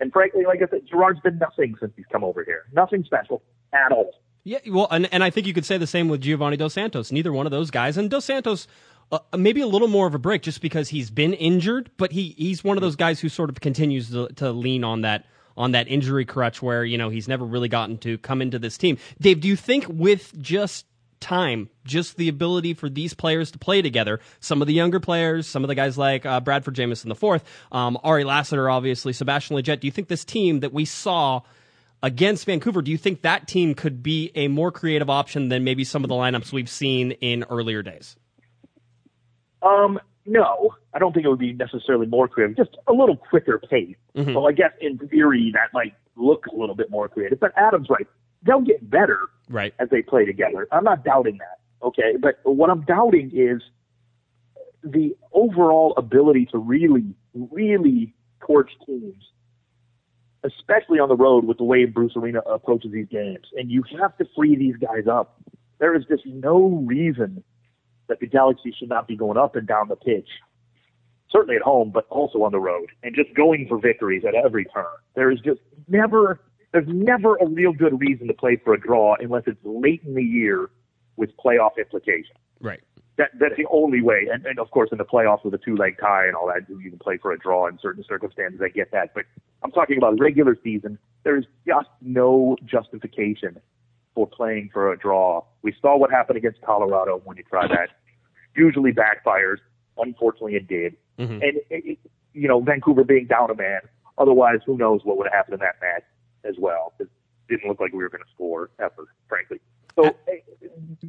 And 0.00 0.12
frankly, 0.12 0.44
like 0.46 0.60
I 0.62 0.70
said, 0.70 0.82
Gerrard's 0.88 1.20
been 1.20 1.38
nothing 1.38 1.74
since 1.80 1.92
he's 1.96 2.06
come 2.10 2.22
over 2.22 2.44
here. 2.44 2.64
Nothing 2.72 3.02
special 3.04 3.42
at 3.72 3.90
all. 3.90 4.12
Yeah, 4.44 4.58
well, 4.68 4.86
and, 4.90 5.12
and 5.12 5.24
I 5.24 5.30
think 5.30 5.46
you 5.46 5.54
could 5.54 5.64
say 5.64 5.76
the 5.76 5.86
same 5.86 6.08
with 6.08 6.20
Giovani 6.20 6.56
Dos 6.56 6.74
Santos. 6.74 7.10
Neither 7.10 7.32
one 7.32 7.46
of 7.46 7.52
those 7.52 7.70
guys, 7.70 7.96
and 7.96 8.10
Dos 8.10 8.26
Santos, 8.26 8.68
uh, 9.10 9.18
maybe 9.36 9.60
a 9.60 9.66
little 9.66 9.88
more 9.88 10.06
of 10.06 10.14
a 10.14 10.18
break 10.18 10.42
just 10.42 10.60
because 10.60 10.90
he's 10.90 11.10
been 11.10 11.32
injured, 11.32 11.90
but 11.96 12.12
he 12.12 12.34
he's 12.36 12.62
one 12.62 12.76
of 12.76 12.82
those 12.82 12.96
guys 12.96 13.20
who 13.20 13.28
sort 13.28 13.50
of 13.50 13.60
continues 13.60 14.10
to, 14.10 14.28
to 14.34 14.52
lean 14.52 14.84
on 14.84 15.00
that 15.00 15.24
on 15.56 15.72
that 15.72 15.88
injury 15.88 16.24
crutch 16.24 16.62
where 16.62 16.84
you 16.84 16.98
know 16.98 17.08
he's 17.08 17.28
never 17.28 17.44
really 17.44 17.68
gotten 17.68 17.98
to 17.98 18.18
come 18.18 18.42
into 18.42 18.58
this 18.58 18.76
team. 18.76 18.98
Dave, 19.20 19.40
do 19.40 19.48
you 19.48 19.56
think 19.56 19.86
with 19.88 20.36
just 20.40 20.86
time, 21.20 21.70
just 21.84 22.16
the 22.16 22.28
ability 22.28 22.74
for 22.74 22.90
these 22.90 23.14
players 23.14 23.50
to 23.50 23.58
play 23.58 23.80
together. 23.80 24.20
Some 24.40 24.60
of 24.60 24.66
the 24.66 24.74
younger 24.74 25.00
players, 25.00 25.46
some 25.46 25.64
of 25.64 25.68
the 25.68 25.74
guys 25.74 25.96
like 25.96 26.26
uh, 26.26 26.40
Bradford 26.40 26.74
Jamieson 26.74 27.08
the 27.08 27.14
fourth, 27.14 27.44
um, 27.72 27.98
Ari 28.04 28.24
Lassiter, 28.24 28.68
obviously, 28.68 29.14
Sebastian 29.14 29.56
Lletget. 29.56 29.80
Do 29.80 29.86
you 29.86 29.90
think 29.90 30.08
this 30.08 30.24
team 30.24 30.60
that 30.60 30.74
we 30.74 30.84
saw 30.84 31.40
against 32.02 32.44
Vancouver, 32.44 32.82
do 32.82 32.90
you 32.90 32.98
think 32.98 33.22
that 33.22 33.48
team 33.48 33.74
could 33.74 34.02
be 34.02 34.30
a 34.34 34.48
more 34.48 34.70
creative 34.70 35.08
option 35.08 35.48
than 35.48 35.64
maybe 35.64 35.84
some 35.84 36.04
of 36.04 36.08
the 36.08 36.14
lineups 36.14 36.52
we've 36.52 36.68
seen 36.68 37.12
in 37.12 37.44
earlier 37.44 37.82
days? 37.82 38.16
Um, 39.62 39.98
no, 40.26 40.74
I 40.94 40.98
don't 40.98 41.12
think 41.12 41.26
it 41.26 41.28
would 41.28 41.38
be 41.38 41.52
necessarily 41.52 42.06
more 42.06 42.28
creative, 42.28 42.56
just 42.56 42.76
a 42.86 42.92
little 42.92 43.16
quicker 43.16 43.58
pace. 43.58 43.96
Mhm. 44.16 44.32
So 44.32 44.46
I 44.46 44.52
guess 44.52 44.72
in 44.80 44.98
theory 44.98 45.50
that 45.52 45.68
might 45.72 45.94
look 46.16 46.46
a 46.46 46.54
little 46.54 46.74
bit 46.74 46.90
more 46.90 47.08
creative. 47.08 47.40
But 47.40 47.52
Adam's 47.56 47.90
right. 47.90 48.06
They'll 48.42 48.60
get 48.60 48.88
better 48.88 49.18
Right. 49.48 49.74
as 49.78 49.88
they 49.90 50.02
play 50.02 50.24
together. 50.24 50.66
I'm 50.72 50.84
not 50.84 51.04
doubting 51.04 51.38
that. 51.38 51.58
Okay. 51.86 52.16
But 52.18 52.38
what 52.44 52.70
I'm 52.70 52.82
doubting 52.82 53.30
is 53.32 53.62
the 54.82 55.16
overall 55.32 55.94
ability 55.96 56.46
to 56.46 56.58
really, 56.58 57.04
really 57.34 58.14
torch 58.40 58.70
teams, 58.86 59.30
especially 60.42 60.98
on 60.98 61.08
the 61.08 61.16
road 61.16 61.44
with 61.44 61.56
the 61.58 61.64
way 61.64 61.84
Bruce 61.86 62.16
Arena 62.16 62.40
approaches 62.40 62.92
these 62.92 63.08
games. 63.08 63.46
And 63.56 63.70
you 63.70 63.82
have 63.98 64.16
to 64.18 64.26
free 64.36 64.56
these 64.56 64.76
guys 64.76 65.06
up. 65.06 65.40
There 65.78 65.94
is 65.94 66.04
just 66.06 66.24
no 66.26 66.84
reason 66.86 67.42
that 68.08 68.20
the 68.20 68.26
Galaxy 68.26 68.74
should 68.78 68.88
not 68.88 69.08
be 69.08 69.16
going 69.16 69.38
up 69.38 69.56
and 69.56 69.66
down 69.66 69.88
the 69.88 69.96
pitch. 69.96 70.28
Certainly 71.30 71.56
at 71.56 71.62
home, 71.62 71.90
but 71.92 72.06
also 72.10 72.42
on 72.42 72.52
the 72.52 72.60
road, 72.60 72.90
and 73.02 73.14
just 73.14 73.34
going 73.34 73.66
for 73.68 73.78
victories 73.78 74.22
at 74.26 74.34
every 74.34 74.64
turn. 74.66 74.84
There 75.16 75.30
is 75.30 75.40
just 75.40 75.60
never, 75.88 76.40
there's 76.72 76.86
never 76.86 77.36
a 77.36 77.46
real 77.46 77.72
good 77.72 77.98
reason 77.98 78.28
to 78.28 78.34
play 78.34 78.60
for 78.62 78.74
a 78.74 78.80
draw 78.80 79.16
unless 79.18 79.42
it's 79.46 79.58
late 79.64 80.02
in 80.06 80.14
the 80.14 80.22
year 80.22 80.70
with 81.16 81.30
playoff 81.36 81.72
implications. 81.78 82.38
Right. 82.60 82.80
That 83.16 83.30
that's 83.38 83.56
the 83.56 83.66
only 83.70 84.02
way. 84.02 84.26
And, 84.32 84.44
and 84.44 84.58
of 84.58 84.70
course, 84.70 84.90
in 84.90 84.98
the 84.98 85.04
playoffs 85.04 85.44
with 85.44 85.54
a 85.54 85.58
two 85.58 85.76
leg 85.76 85.96
tie 86.00 86.26
and 86.26 86.34
all 86.34 86.46
that, 86.48 86.68
you 86.68 86.90
can 86.90 86.98
play 86.98 87.16
for 87.16 87.32
a 87.32 87.38
draw 87.38 87.68
in 87.68 87.78
certain 87.80 88.04
circumstances. 88.08 88.60
I 88.62 88.68
get 88.68 88.90
that, 88.90 89.14
but 89.14 89.24
I'm 89.62 89.70
talking 89.70 89.98
about 89.98 90.18
regular 90.18 90.56
season. 90.62 90.98
There 91.22 91.36
is 91.36 91.44
just 91.66 91.88
no 92.00 92.56
justification 92.64 93.60
for 94.14 94.26
playing 94.26 94.70
for 94.72 94.92
a 94.92 94.98
draw. 94.98 95.44
We 95.62 95.74
saw 95.80 95.96
what 95.96 96.10
happened 96.10 96.36
against 96.36 96.60
Colorado 96.62 97.20
when 97.24 97.36
you 97.36 97.44
try 97.44 97.66
that. 97.66 97.90
Usually 98.56 98.92
backfires. 98.92 99.58
Unfortunately, 99.98 100.54
it 100.56 100.68
did. 100.68 100.96
Mhm. 101.18 101.42
And 101.42 101.60
it, 101.70 101.98
you 102.32 102.48
know, 102.48 102.60
Vancouver 102.60 103.04
being 103.04 103.26
down 103.26 103.50
a 103.50 103.54
man. 103.54 103.80
Otherwise, 104.18 104.60
who 104.64 104.76
knows 104.76 105.04
what 105.04 105.16
would 105.16 105.26
have 105.26 105.32
happened 105.32 105.54
in 105.54 105.60
that 105.60 105.76
match 105.80 106.04
as 106.44 106.56
well? 106.58 106.92
It 107.00 107.08
didn't 107.48 107.68
look 107.68 107.80
like 107.80 107.92
we 107.92 108.02
were 108.02 108.08
going 108.08 108.22
to 108.22 108.30
score 108.32 108.70
ever, 108.78 109.08
frankly. 109.28 109.60
So 109.96 110.16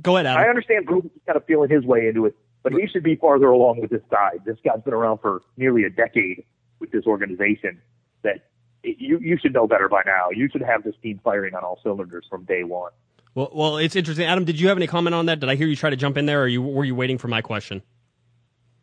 Go 0.02 0.18
ahead, 0.18 0.28
I 0.28 0.48
understand 0.48 0.86
Bruce 0.86 1.06
is 1.06 1.12
kind 1.26 1.38
of 1.38 1.46
feeling 1.46 1.70
his 1.70 1.84
way 1.86 2.08
into 2.08 2.26
it, 2.26 2.36
but 2.62 2.74
he 2.74 2.88
should 2.88 3.04
be 3.04 3.16
farther 3.16 3.48
along 3.48 3.82
with 3.82 3.90
this 3.90 4.02
side. 4.12 4.42
This 4.46 4.58
guy's 4.64 4.82
been 4.84 4.94
around 4.94 5.20
for 5.20 5.42
nearly 5.58 5.84
a 5.86 5.90
decade 5.90 6.44
with 6.80 6.92
this 6.92 7.06
organization. 7.06 7.82
That 8.24 8.46
you 8.98 9.20
you 9.20 9.38
should 9.42 9.54
know 9.54 9.68
better 9.68 9.90
by 9.90 10.02
now. 10.06 10.30
You 10.32 10.50
should 10.52 10.62
have 10.62 10.84
this 10.84 10.96
team 11.02 11.20
firing 11.24 11.56
on 11.56 11.64
all 11.64 11.80
cylinders 11.84 12.26
from 12.30 12.46
day 12.46 12.64
one. 12.64 12.92
Well, 13.34 13.52
well, 13.54 13.78
it's 13.78 13.96
interesting. 13.96 14.26
Adam, 14.26 14.46
did 14.46 14.60
you 14.60 14.70
have 14.70 14.78
any 14.78 14.88
comment 14.88 15.14
on 15.14 15.26
that? 15.26 15.42
Did 15.42 15.50
I 15.50 15.56
hear 15.56 15.68
you 15.68 15.76
try 15.76 15.90
to 15.90 15.98
jump 15.98 16.18
in 16.18 16.26
there, 16.26 16.44
or 16.44 16.48
you, 16.48 16.62
were 16.62 16.86
you 16.86 16.96
waiting 16.96 17.18
for 17.18 17.28
my 17.28 17.42
question? 17.42 17.82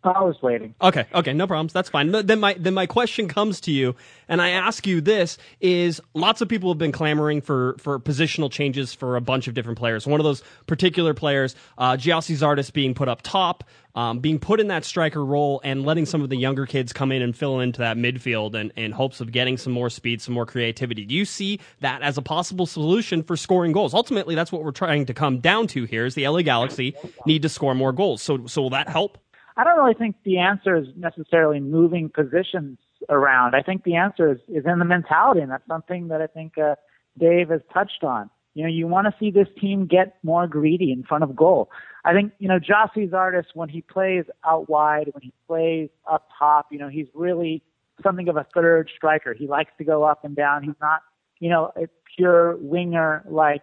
I 0.04 0.22
was 0.22 0.42
waiting. 0.42 0.74
Okay, 0.82 1.06
okay, 1.14 1.32
no 1.32 1.46
problems. 1.46 1.72
That's 1.72 1.88
fine. 1.88 2.10
Then 2.10 2.40
my 2.40 2.54
then 2.58 2.74
my 2.74 2.86
question 2.86 3.28
comes 3.28 3.60
to 3.62 3.70
you, 3.70 3.94
and 4.28 4.42
I 4.42 4.50
ask 4.50 4.84
you 4.84 5.00
this: 5.00 5.38
is 5.60 6.00
lots 6.12 6.40
of 6.40 6.48
people 6.48 6.70
have 6.70 6.78
been 6.78 6.90
clamoring 6.90 7.40
for 7.40 7.76
for 7.78 8.00
positional 8.00 8.50
changes 8.50 8.92
for 8.92 9.16
a 9.16 9.20
bunch 9.20 9.46
of 9.46 9.54
different 9.54 9.78
players. 9.78 10.04
One 10.04 10.18
of 10.18 10.24
those 10.24 10.42
particular 10.66 11.14
players, 11.14 11.54
uh, 11.78 11.92
Gyasi 11.92 12.36
Zardes, 12.36 12.72
being 12.72 12.94
put 12.94 13.08
up 13.08 13.22
top, 13.22 13.62
um, 13.94 14.18
being 14.18 14.40
put 14.40 14.58
in 14.58 14.68
that 14.68 14.84
striker 14.84 15.24
role, 15.24 15.60
and 15.62 15.86
letting 15.86 16.06
some 16.06 16.20
of 16.22 16.30
the 16.30 16.36
younger 16.36 16.66
kids 16.66 16.92
come 16.92 17.12
in 17.12 17.22
and 17.22 17.36
fill 17.36 17.60
into 17.60 17.78
that 17.78 17.96
midfield, 17.96 18.54
and 18.54 18.72
in 18.74 18.90
hopes 18.90 19.20
of 19.20 19.30
getting 19.30 19.56
some 19.56 19.72
more 19.72 19.88
speed, 19.88 20.20
some 20.20 20.34
more 20.34 20.46
creativity. 20.46 21.04
Do 21.04 21.14
you 21.14 21.24
see 21.24 21.60
that 21.78 22.02
as 22.02 22.18
a 22.18 22.22
possible 22.22 22.66
solution 22.66 23.22
for 23.22 23.36
scoring 23.36 23.70
goals? 23.70 23.94
Ultimately, 23.94 24.34
that's 24.34 24.50
what 24.50 24.64
we're 24.64 24.72
trying 24.72 25.06
to 25.06 25.14
come 25.14 25.38
down 25.38 25.68
to 25.68 25.84
here: 25.84 26.06
is 26.06 26.16
the 26.16 26.26
LA 26.26 26.42
Galaxy 26.42 26.96
need 27.24 27.42
to 27.42 27.48
score 27.48 27.76
more 27.76 27.92
goals. 27.92 28.20
So, 28.20 28.48
so 28.48 28.62
will 28.62 28.70
that 28.70 28.88
help? 28.88 29.18
I 29.56 29.64
don't 29.64 29.76
really 29.76 29.94
think 29.94 30.16
the 30.24 30.38
answer 30.38 30.76
is 30.76 30.86
necessarily 30.96 31.60
moving 31.60 32.08
positions 32.08 32.78
around. 33.08 33.54
I 33.54 33.62
think 33.62 33.84
the 33.84 33.96
answer 33.96 34.32
is, 34.32 34.38
is 34.48 34.64
in 34.66 34.78
the 34.78 34.84
mentality, 34.84 35.40
and 35.40 35.50
that's 35.50 35.66
something 35.66 36.08
that 36.08 36.22
I 36.22 36.26
think 36.26 36.56
uh, 36.58 36.76
Dave 37.18 37.50
has 37.50 37.60
touched 37.72 38.04
on. 38.04 38.30
You 38.54 38.64
know, 38.64 38.68
you 38.68 38.86
want 38.86 39.06
to 39.06 39.14
see 39.18 39.30
this 39.30 39.48
team 39.58 39.86
get 39.86 40.16
more 40.22 40.46
greedy 40.46 40.92
in 40.92 41.04
front 41.04 41.24
of 41.24 41.34
goal. 41.34 41.70
I 42.04 42.12
think, 42.12 42.32
you 42.38 42.48
know, 42.48 42.58
Gyasi 42.58 43.08
Zardes, 43.08 43.46
when 43.54 43.68
he 43.68 43.80
plays 43.80 44.24
out 44.44 44.68
wide, 44.68 45.10
when 45.12 45.22
he 45.22 45.32
plays 45.46 45.88
up 46.10 46.28
top, 46.38 46.66
you 46.70 46.78
know, 46.78 46.88
he's 46.88 47.06
really 47.14 47.62
something 48.02 48.28
of 48.28 48.36
a 48.36 48.46
third 48.54 48.90
striker. 48.94 49.32
He 49.32 49.46
likes 49.46 49.70
to 49.78 49.84
go 49.84 50.02
up 50.02 50.24
and 50.24 50.36
down. 50.36 50.64
He's 50.64 50.74
not, 50.80 51.00
you 51.38 51.48
know, 51.48 51.72
a 51.76 51.88
pure 52.16 52.56
winger 52.56 53.22
like 53.26 53.62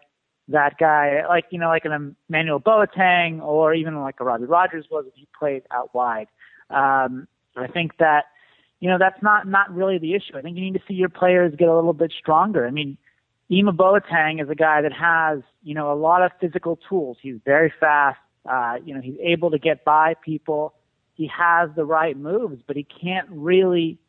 that 0.50 0.78
guy, 0.80 1.26
like 1.28 1.46
you 1.52 1.60
know, 1.60 1.68
like 1.68 1.86
an 1.86 2.16
Emmanuel 2.28 2.60
Boateng 2.60 3.42
or 3.42 3.74
even 3.74 4.00
like 4.02 4.16
a 4.20 4.24
Robbie 4.24 4.46
Rogers 4.46 4.86
was 4.90 5.06
if 5.08 5.14
he 5.16 5.28
played 5.38 5.64
out 5.72 5.94
wide. 5.94 6.28
Um, 6.70 7.28
I 7.56 7.68
think 7.68 7.98
that 7.98 8.26
you 8.80 8.90
know 8.90 8.98
that's 8.98 9.22
not 9.22 9.48
not 9.48 9.74
really 9.74 9.98
the 9.98 10.16
issue. 10.16 10.38
I 10.38 10.42
think 10.42 10.58
you 10.58 10.64
need 10.64 10.74
to 10.74 10.84
see 10.88 10.96
your 10.96 11.10
players 11.10 11.54
get 11.58 11.68
a 11.68 11.76
little 11.76 11.94
bit 11.94 12.12
stronger. 12.18 12.68
I 12.68 12.72
mean, 12.72 12.98
Ema 13.52 13.74
Boateng 13.74 14.42
is 14.42 14.50
a 14.50 14.56
guy 14.56 14.82
that 14.82 14.94
has 14.94 15.42
you 15.64 15.76
know 15.76 15.92
a 15.92 15.96
lot 15.96 16.24
of 16.24 16.32
physical 16.40 16.80
tools. 16.90 17.18
He's 17.22 17.38
very 17.46 17.72
fast. 17.80 18.20
Uh, 18.50 18.76
you 18.84 18.94
know, 18.96 19.02
he's 19.02 19.18
able 19.22 19.52
to 19.52 19.60
get 19.60 19.86
by 19.86 20.16
people. 20.24 20.74
He 21.14 21.28
has 21.28 21.70
the 21.76 21.86
right 21.86 22.18
moves, 22.18 22.62
but 22.66 22.76
he 22.76 22.84
can't 22.84 23.28
really 23.30 24.00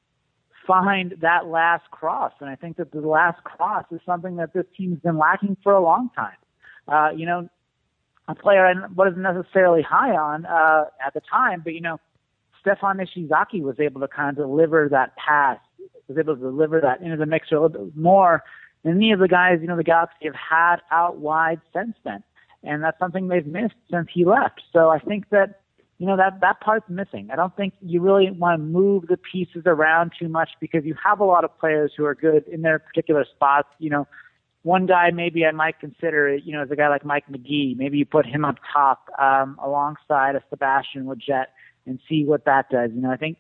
find 0.67 1.15
that 1.21 1.47
last 1.47 1.91
cross. 1.91 2.33
And 2.41 2.49
I 2.49 2.55
think 2.55 2.77
that 2.77 2.93
the 2.93 3.01
last 3.01 3.43
cross 3.45 3.85
is 3.91 4.01
something 4.05 4.37
that 4.37 4.53
this 4.53 4.67
team's 4.77 5.01
been 5.01 5.19
lacking 5.19 5.57
for 5.63 5.73
a 5.73 5.81
long 5.81 6.11
time. 6.15 6.37
Uh, 6.89 7.11
you 7.15 7.27
know, 7.27 7.49
a 8.29 8.35
player 8.35 8.67
I 8.67 8.75
wasn't 8.95 9.23
necessarily 9.23 9.83
high 9.83 10.13
on 10.13 10.47
uh, 10.47 10.85
at 11.05 11.15
the 11.15 11.21
time, 11.21 11.63
but 11.65 11.75
you 11.75 11.81
know, 11.81 11.99
Stefan 12.61 12.99
Ishizaki 12.99 13.63
was 13.63 13.81
able 13.81 14.01
to 14.01 14.09
kind 14.09 14.31
of 14.31 14.37
deliver 14.37 14.89
that 14.91 15.17
pass, 15.17 15.59
was 16.09 16.19
able 16.19 16.37
to 16.37 16.41
deliver 16.41 16.81
that 16.81 17.01
into 17.01 17.17
the 17.17 17.27
mixer 17.27 17.57
a 17.57 17.63
little 17.63 17.87
bit 17.87 17.97
more 17.97 18.43
than 18.85 18.97
any 18.97 19.13
of 19.13 19.19
the 19.19 19.29
guys, 19.29 19.59
you 19.61 19.67
know, 19.67 19.77
the 19.77 19.85
Galaxy 19.85 20.27
have 20.27 20.35
had 20.35 20.77
out 20.91 21.19
wide 21.19 21.61
since 21.73 21.95
then. 22.05 22.23
And 22.63 22.83
that's 22.83 22.99
something 22.99 23.29
they've 23.29 23.47
missed 23.47 23.75
since 23.91 24.09
he 24.13 24.25
left. 24.25 24.61
So 24.73 24.91
I 24.91 24.99
think 24.99 25.31
that 25.31 25.60
you 26.01 26.07
know 26.07 26.17
that 26.17 26.41
that 26.41 26.61
part's 26.61 26.89
missing. 26.89 27.29
I 27.31 27.37
don't 27.37 27.55
think 27.55 27.75
you 27.83 28.01
really 28.01 28.31
want 28.31 28.59
to 28.59 28.65
move 28.65 29.09
the 29.09 29.19
pieces 29.19 29.65
around 29.67 30.13
too 30.19 30.29
much 30.29 30.49
because 30.59 30.83
you 30.87 30.95
have 31.05 31.21
a 31.21 31.25
lot 31.25 31.45
of 31.45 31.57
players 31.59 31.93
who 31.95 32.07
are 32.07 32.15
good 32.15 32.49
in 32.49 32.63
their 32.63 32.79
particular 32.79 33.27
spots. 33.31 33.69
You 33.79 33.91
know, 33.91 34.09
one 34.63 34.87
guy 34.87 35.11
maybe 35.11 35.45
I 35.45 35.51
might 35.51 35.79
consider, 35.79 36.35
you 36.35 36.55
know, 36.55 36.63
is 36.63 36.71
a 36.71 36.77
guy 36.77 36.89
like 36.89 37.05
Mike 37.05 37.29
Magee. 37.29 37.75
Maybe 37.77 37.99
you 37.99 38.07
put 38.07 38.25
him 38.25 38.47
up 38.47 38.57
top 38.73 39.11
um, 39.21 39.59
alongside 39.63 40.37
a 40.37 40.43
Sebastian 40.49 41.05
Lletget 41.05 41.47
and 41.85 42.01
see 42.09 42.25
what 42.25 42.47
that 42.47 42.71
does. 42.71 42.93
You 42.95 43.03
know, 43.03 43.11
I 43.11 43.19
think 43.19 43.37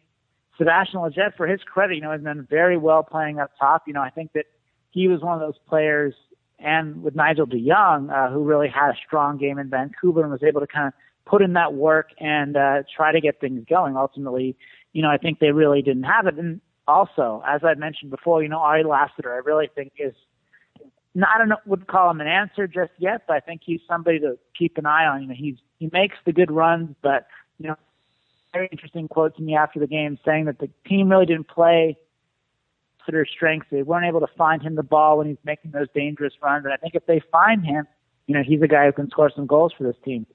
Sebastian 0.59 1.01
Lletget, 1.01 1.39
for 1.39 1.47
his 1.47 1.63
credit, 1.63 1.95
you 1.95 2.03
know, 2.03 2.13
has 2.13 2.21
done 2.21 2.47
very 2.51 2.77
well 2.77 3.03
playing 3.03 3.39
up 3.39 3.53
top. 3.59 3.85
You 3.87 3.95
know, 3.95 4.03
I 4.03 4.11
think 4.11 4.35
that 4.35 4.45
he 4.91 5.09
was 5.09 5.23
one 5.23 5.33
of 5.33 5.41
those 5.41 5.59
players, 5.67 6.13
and 6.59 7.03
with 7.03 7.15
Nigel 7.15 7.47
De 7.47 7.67
Jong, 7.67 8.11
uh, 8.11 8.31
who 8.31 8.45
really 8.45 8.69
had 8.69 8.91
a 8.91 8.97
strong 9.07 9.39
game 9.39 9.59
in 9.59 9.71
Vancouver 9.71 10.21
and 10.21 10.31
was 10.31 10.43
able 10.43 10.61
to 10.61 10.67
kind 10.67 10.89
of 10.89 10.93
put 11.31 11.43
in 11.43 11.53
that 11.53 11.75
work 11.75 12.11
and 12.19 12.57
uh, 12.57 12.83
try 12.95 13.13
to 13.13 13.21
get 13.21 13.41
things 13.41 13.65
going. 13.69 13.97
Ultimately, 13.97 14.57
you 14.93 15.01
know, 15.01 15.09
I 15.09 15.17
think 15.17 15.39
they 15.39 15.53
really 15.53 15.81
didn't 15.81 16.03
have 16.03 16.27
it. 16.27 16.35
And 16.35 16.61
also, 16.89 17.43
as 17.47 17.61
I 17.63 17.75
mentioned 17.75 18.11
before, 18.11 18.43
you 18.43 18.49
know, 18.49 18.59
Ari 18.59 18.83
Lassiter, 18.83 19.33
I 19.33 19.39
really 19.39 19.69
think 19.73 19.93
is 19.99 20.15
no, 21.15 21.27
I 21.27 21.45
would 21.67 21.87
call 21.89 22.11
him 22.11 22.21
an 22.21 22.29
answer 22.29 22.69
just 22.69 22.93
yet, 22.99 23.23
but 23.27 23.35
I 23.35 23.41
think 23.41 23.63
he's 23.65 23.81
somebody 23.89 24.21
to 24.21 24.39
keep 24.57 24.79
an 24.79 24.87
eye 24.87 25.07
on. 25.07 25.23
You 25.23 25.29
know, 25.29 25.35
he's 25.37 25.57
he 25.79 25.89
makes 25.93 26.17
the 26.25 26.33
good 26.33 26.51
runs, 26.51 26.95
but 27.03 27.27
you 27.59 27.69
know, 27.69 27.77
very 28.53 28.69
interesting 28.71 29.09
quote 29.09 29.37
to 29.37 29.43
me 29.43 29.57
after 29.57 29.79
the 29.81 29.87
game 29.87 30.19
saying 30.25 30.47
that 30.47 30.59
the 30.59 30.69
team 30.87 31.11
really 31.11 31.27
didn't 31.27 31.49
play 31.49 31.97
Lassiter's 33.01 33.31
strengths. 33.35 33.67
They 33.71 33.83
weren't 33.83 34.07
able 34.07 34.21
to 34.21 34.29
find 34.39 34.63
him 34.63 34.75
the 34.75 34.83
ball 34.83 35.19
when 35.19 35.27
he's 35.27 35.39
making 35.45 35.73
those 35.73 35.89
dangerous 35.95 36.35
runs. 36.43 36.65
And 36.65 36.73
I 36.73 36.77
think 36.77 36.95
if 36.95 37.07
they 37.07 37.21
find 37.33 37.65
him, 37.65 37.87
you 38.27 38.35
know, 38.35 38.43
he's 38.45 38.63
a 38.63 38.69
guy 38.69 38.87
who 38.87 38.93
can 38.93 39.11
score 39.11 39.31
some 39.35 39.47
goals 39.47 39.73
for 39.77 39.85
this 39.85 39.97
team. 40.05 40.27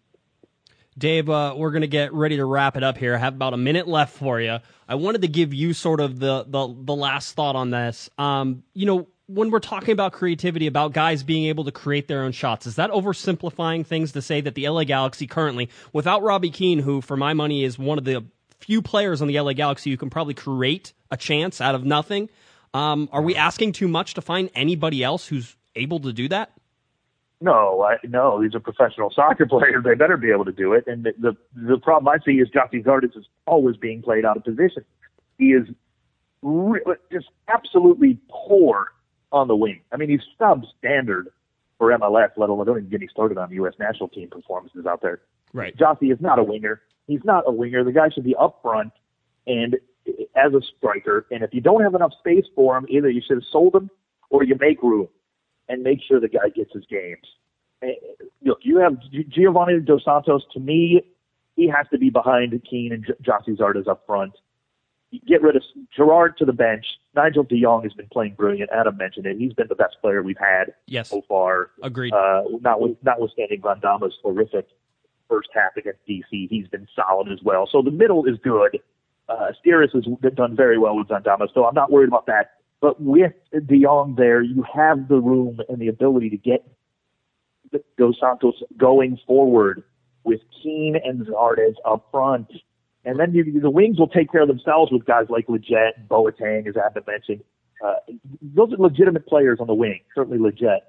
Dave, 0.98 1.30
uh, 1.30 1.54
we're 1.58 1.72
going 1.72 1.82
to 1.82 1.88
get 1.88 2.14
ready 2.14 2.38
to 2.38 2.46
wrap 2.46 2.78
it 2.78 2.84
up 2.84 2.98
here. 2.98 3.16
I 3.16 3.18
have 3.18 3.36
about 3.36 3.54
a 3.54 3.58
minute 3.58 3.88
left 3.88 4.16
for 4.16 4.40
you. 4.40 4.60
I 4.88 4.96
wanted 4.96 5.24
to 5.24 5.28
give 5.28 5.54
you 5.54 5.74
sort 5.74 6.00
of 6.00 6.20
the 6.20 6.46
the, 6.48 6.74
the 6.74 6.96
last 6.96 7.36
thought 7.36 7.56
on 7.56 7.70
this. 7.70 8.10
Um, 8.18 8.64
you 8.74 8.86
know, 8.86 9.08
when 9.28 9.52
we're 9.52 9.60
talking 9.60 9.92
about 9.92 10.14
creativity, 10.14 10.68
about 10.68 10.94
guys 10.94 11.24
being 11.24 11.46
able 11.46 11.66
to 11.66 11.72
create 11.72 12.08
their 12.08 12.22
own 12.22 12.32
shots, 12.32 12.66
is 12.66 12.76
that 12.76 12.92
oversimplifying 12.92 13.86
things 13.86 14.14
to 14.14 14.22
say 14.22 14.40
that 14.42 14.56
the 14.56 14.70
LA 14.70 14.86
Galaxy 14.86 15.28
currently, 15.28 15.70
without 15.92 16.24
Robbie 16.24 16.52
Keane, 16.52 16.80
who 16.80 17.02
for 17.02 17.18
my 17.18 17.34
money 17.34 17.64
is 17.64 17.78
one 17.78 17.98
of 17.98 18.06
the 18.06 18.24
few 18.60 18.82
players 18.82 19.22
on 19.22 19.28
the 19.28 19.40
LA 19.40 19.54
Galaxy 19.54 19.92
who 19.92 19.98
can 19.98 20.10
probably 20.10 20.34
create 20.34 20.94
a 21.12 21.18
chance 21.18 21.60
out 21.60 21.76
of 21.76 21.84
nothing, 21.84 22.30
um, 22.74 23.10
are 23.12 23.22
we 23.22 23.36
asking 23.36 23.74
too 23.74 23.88
much 23.88 24.14
to 24.14 24.22
find 24.22 24.50
anybody 24.56 25.04
else 25.04 25.28
who's 25.28 25.58
able 25.76 26.00
to 26.00 26.14
do 26.14 26.30
that? 26.30 26.52
No, 27.42 27.82
I, 27.82 27.98
no, 28.08 28.42
these 28.42 28.56
are 28.56 28.60
professional 28.60 29.12
soccer 29.12 29.46
players. 29.50 29.84
They 29.84 29.96
better 29.96 30.18
be 30.18 30.32
able 30.32 30.46
to 30.46 30.52
do 30.52 30.74
it. 30.74 30.86
And 30.88 31.04
the 31.04 31.14
the, 31.20 31.38
the 31.56 31.78
problem 31.78 32.08
I 32.08 32.24
see 32.26 32.40
is 32.40 32.50
Gyasi 32.50 32.84
Zardes 32.84 33.18
is 33.18 33.26
always 33.46 33.78
being 33.78 34.02
played 34.02 34.26
out 34.26 34.38
of 34.38 34.44
position. 34.44 34.86
He 35.38 35.48
is 35.48 35.68
re- 36.42 36.82
just 37.12 37.28
absolutely 37.48 38.20
poor 38.30 38.94
on 39.32 39.48
the 39.48 39.56
wing. 39.56 39.82
I 39.92 39.98
mean, 39.98 40.10
he's 40.10 40.22
substandard 40.40 41.26
for 41.78 41.90
MLS, 41.98 42.30
let 42.38 42.50
alone 42.50 42.66
don't 42.66 42.78
even 42.78 42.90
get 42.90 43.02
me 43.02 43.08
started 43.12 43.38
on 43.38 43.52
U.S. 43.52 43.74
national 43.80 44.08
team 44.10 44.30
performances 44.30 44.86
out 44.86 45.02
there. 45.02 45.22
Right. 45.52 45.76
Gyasi 45.76 46.12
is 46.12 46.22
not 46.22 46.40
a 46.40 46.44
winger. 46.44 46.82
He's 47.08 47.24
not 47.26 47.44
a 47.46 47.52
winger. 47.52 47.84
The 47.84 47.92
guy 47.92 48.10
should 48.10 48.24
be 48.24 48.36
up 48.36 48.60
front 48.62 48.94
and 49.46 49.76
as 50.36 50.54
a 50.54 50.62
striker. 50.78 51.26
And 51.32 51.44
if 51.44 51.54
you 51.54 51.62
don't 51.62 51.82
have 51.82 51.96
enough 51.96 52.14
space 52.20 52.46
for 52.56 52.78
him, 52.78 52.86
either 52.90 53.10
you 53.10 53.22
should 53.26 53.38
have 53.38 53.46
sold 53.52 53.76
him 53.76 53.90
or 54.30 54.44
you 54.44 54.56
make 54.60 54.82
room 54.82 55.08
and 55.70 55.84
make 55.84 56.00
sure 56.08 56.20
the 56.20 56.28
guy 56.30 56.50
gets 56.56 56.72
his 56.74 56.86
games. 56.90 57.26
Look, 58.44 58.60
you 58.62 58.78
have 58.78 58.98
Giovani 59.30 59.80
Dos 59.86 60.04
Santos. 60.06 60.44
To 60.54 60.60
me, 60.60 61.02
he 61.56 61.68
has 61.68 61.86
to 61.92 61.98
be 61.98 62.10
behind 62.10 62.60
Keane 62.70 62.92
and 62.94 63.06
J- 63.06 63.14
Gyasi 63.22 63.58
Zardes 63.58 63.88
up 63.88 64.06
front. 64.06 64.34
Get 65.28 65.42
rid 65.42 65.56
of 65.56 65.64
Gerrard 65.96 66.38
to 66.40 66.46
the 66.46 66.54
bench. 66.54 66.86
Nigel 67.16 67.44
De 67.44 67.62
Jong 67.62 67.84
has 67.84 67.94
been 67.94 68.08
playing 68.12 68.34
brilliant. 68.36 68.70
Adam 68.72 68.98
mentioned 68.98 69.26
it. 69.26 69.38
He's 69.38 69.54
been 69.54 69.68
the 69.70 69.76
best 69.76 69.98
player 70.02 70.22
we've 70.24 70.38
had 70.38 70.74
Yes. 70.88 71.10
so 71.10 71.22
far. 71.28 71.70
Agreed. 71.82 72.14
Uh, 72.14 72.44
not 72.62 72.82
with, 72.82 72.98
notwithstanding 73.04 73.62
Van 73.62 73.80
Damme's 73.80 74.16
horrific 74.22 74.68
first 75.30 75.50
half 75.54 75.76
against 75.78 76.00
DC, 76.08 76.50
he's 76.50 76.68
been 76.68 76.88
solid 76.96 77.32
as 77.32 77.40
well. 77.44 77.68
So 77.72 77.82
the 77.82 77.92
middle 77.92 78.26
is 78.26 78.38
good. 78.44 78.80
Uh, 79.28 79.48
has 79.48 79.56
done 80.36 80.56
very 80.56 80.78
well 80.78 80.96
with 80.98 81.08
Van 81.08 81.24
Damme, 81.24 81.48
so 81.54 81.66
I'm 81.66 81.74
not 81.74 81.92
worried 81.92 82.10
about 82.10 82.28
that. 82.28 82.55
But 82.86 83.02
with 83.02 83.34
De 83.66 83.82
Jong 83.82 84.14
there, 84.16 84.44
you 84.44 84.64
have 84.72 85.08
the 85.08 85.20
room 85.20 85.60
and 85.70 85.80
the 85.80 85.88
ability 85.88 86.30
to 86.30 86.38
get 86.38 86.64
Dos 87.98 88.14
Santos 88.20 88.62
going 88.78 89.18
forward 89.26 89.84
with 90.24 90.42
Keane 90.62 90.96
and 91.04 91.26
Zardes 91.26 91.74
up 91.84 92.08
front. 92.12 92.46
And 93.04 93.20
then 93.20 93.34
you, 93.34 93.60
the 93.60 93.72
wings 93.72 93.98
will 93.98 94.08
take 94.08 94.32
care 94.32 94.44
of 94.44 94.48
themselves 94.48 94.92
with 94.92 95.04
guys 95.04 95.26
like 95.30 95.48
Lletget 95.48 95.98
and 95.98 96.08
Boateng, 96.08 96.68
as 96.68 96.76
Adam 96.78 97.04
mentioned. 97.08 97.44
Uh, 97.84 97.96
those 98.54 98.72
are 98.72 98.78
legitimate 98.78 99.26
players 99.26 99.58
on 99.60 99.66
the 99.66 99.74
wing, 99.74 100.02
certainly 100.14 100.38
Lletget. 100.38 100.82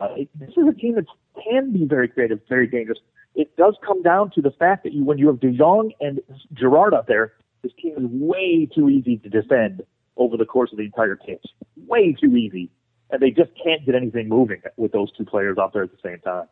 Uh, 0.00 0.08
this 0.34 0.50
is 0.50 0.64
a 0.68 0.72
team 0.72 0.96
that 0.96 1.06
can 1.44 1.72
be 1.72 1.84
very 1.84 2.08
creative, 2.08 2.40
very 2.48 2.66
dangerous. 2.66 2.98
It 3.36 3.56
does 3.56 3.76
come 3.86 4.02
down 4.02 4.32
to 4.32 4.42
the 4.42 4.50
fact 4.50 4.82
that 4.82 4.92
you, 4.92 5.04
when 5.04 5.18
you 5.18 5.28
have 5.28 5.38
De 5.38 5.52
Jong 5.52 5.92
and 6.00 6.18
Gerrard 6.54 6.92
out 6.92 7.06
there, 7.06 7.34
this 7.62 7.70
team 7.80 7.94
is 7.98 8.04
way 8.04 8.68
too 8.74 8.88
easy 8.88 9.18
to 9.18 9.28
defend 9.28 9.84
over 10.16 10.36
the 10.36 10.44
course 10.44 10.72
of 10.72 10.78
the 10.78 10.84
entire 10.84 11.16
pitch. 11.16 11.44
Way 11.86 12.16
too 12.18 12.36
easy. 12.36 12.70
And 13.10 13.20
they 13.20 13.30
just 13.30 13.50
can't 13.62 13.84
get 13.86 13.94
anything 13.94 14.28
moving 14.28 14.62
with 14.76 14.92
those 14.92 15.12
two 15.12 15.24
players 15.24 15.58
out 15.58 15.72
there 15.72 15.84
at 15.84 15.90
the 15.92 15.98
same 16.02 16.18
time. 16.20 16.46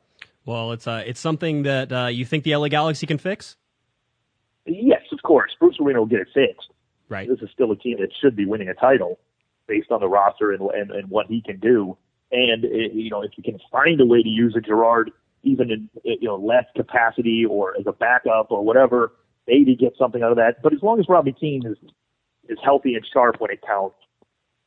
Well, 0.47 0.73
it's 0.73 0.87
uh, 0.87 1.03
it's 1.05 1.21
something 1.21 1.63
that 1.63 1.93
uh, 1.93 2.07
you 2.07 2.25
think 2.25 2.45
the 2.45 2.55
LA 2.55 2.69
Galaxy 2.69 3.07
can 3.07 3.19
fix, 3.19 3.57
Yes, 4.67 5.03
of 5.13 5.23
course, 5.23 5.55
Bruce 5.59 5.77
Arena 5.81 5.99
will 5.99 6.07
get 6.07 6.21
it 6.21 6.29
fixed. 6.33 6.71
right? 7.09 7.29
This 7.29 7.41
is 7.41 7.51
still 7.53 7.71
a 7.73 7.77
team 7.77 7.99
that 8.01 8.11
should 8.21 8.35
be 8.35 8.47
winning 8.47 8.69
a 8.69 8.75
title 8.75 9.19
based 9.67 9.91
on 9.91 10.01
the 10.01 10.09
roster 10.09 10.53
and 10.53 10.63
and, 10.71 10.91
and 10.91 11.11
what 11.11 11.27
he 11.27 11.43
can 11.43 11.59
do. 11.59 11.97
And 12.33 12.65
eh, 12.65 12.89
you 12.93 13.11
know, 13.11 13.23
if 13.23 13.33
you 13.37 13.43
can 13.43 13.59
find 13.71 14.01
a 14.01 14.07
way 14.07 14.23
to 14.23 14.29
use 14.29 14.55
a 14.57 14.61
Gerrard 14.61 15.11
even 15.43 15.71
in 15.71 15.91
you 16.03 16.29
know 16.29 16.37
less 16.37 16.65
capacity 16.75 17.45
or 17.45 17.77
as 17.79 17.87
a 17.87 17.93
backup 17.93 18.51
or 18.51 18.65
whatever, 18.65 19.13
maybe 19.47 19.77
get 19.77 19.95
something 19.99 20.23
out 20.23 20.31
of 20.31 20.37
that. 20.39 20.63
But 20.63 20.73
as 20.73 20.83
long 20.83 20.99
as 20.99 21.09
Robbie 21.09 21.37
Keane 21.39 21.67
is 21.67 21.77
is 22.49 22.59
healthy 22.63 22.95
and 22.95 23.07
sharp 23.13 23.37
when 23.41 23.51
it 23.51 23.61
counts, 23.67 23.97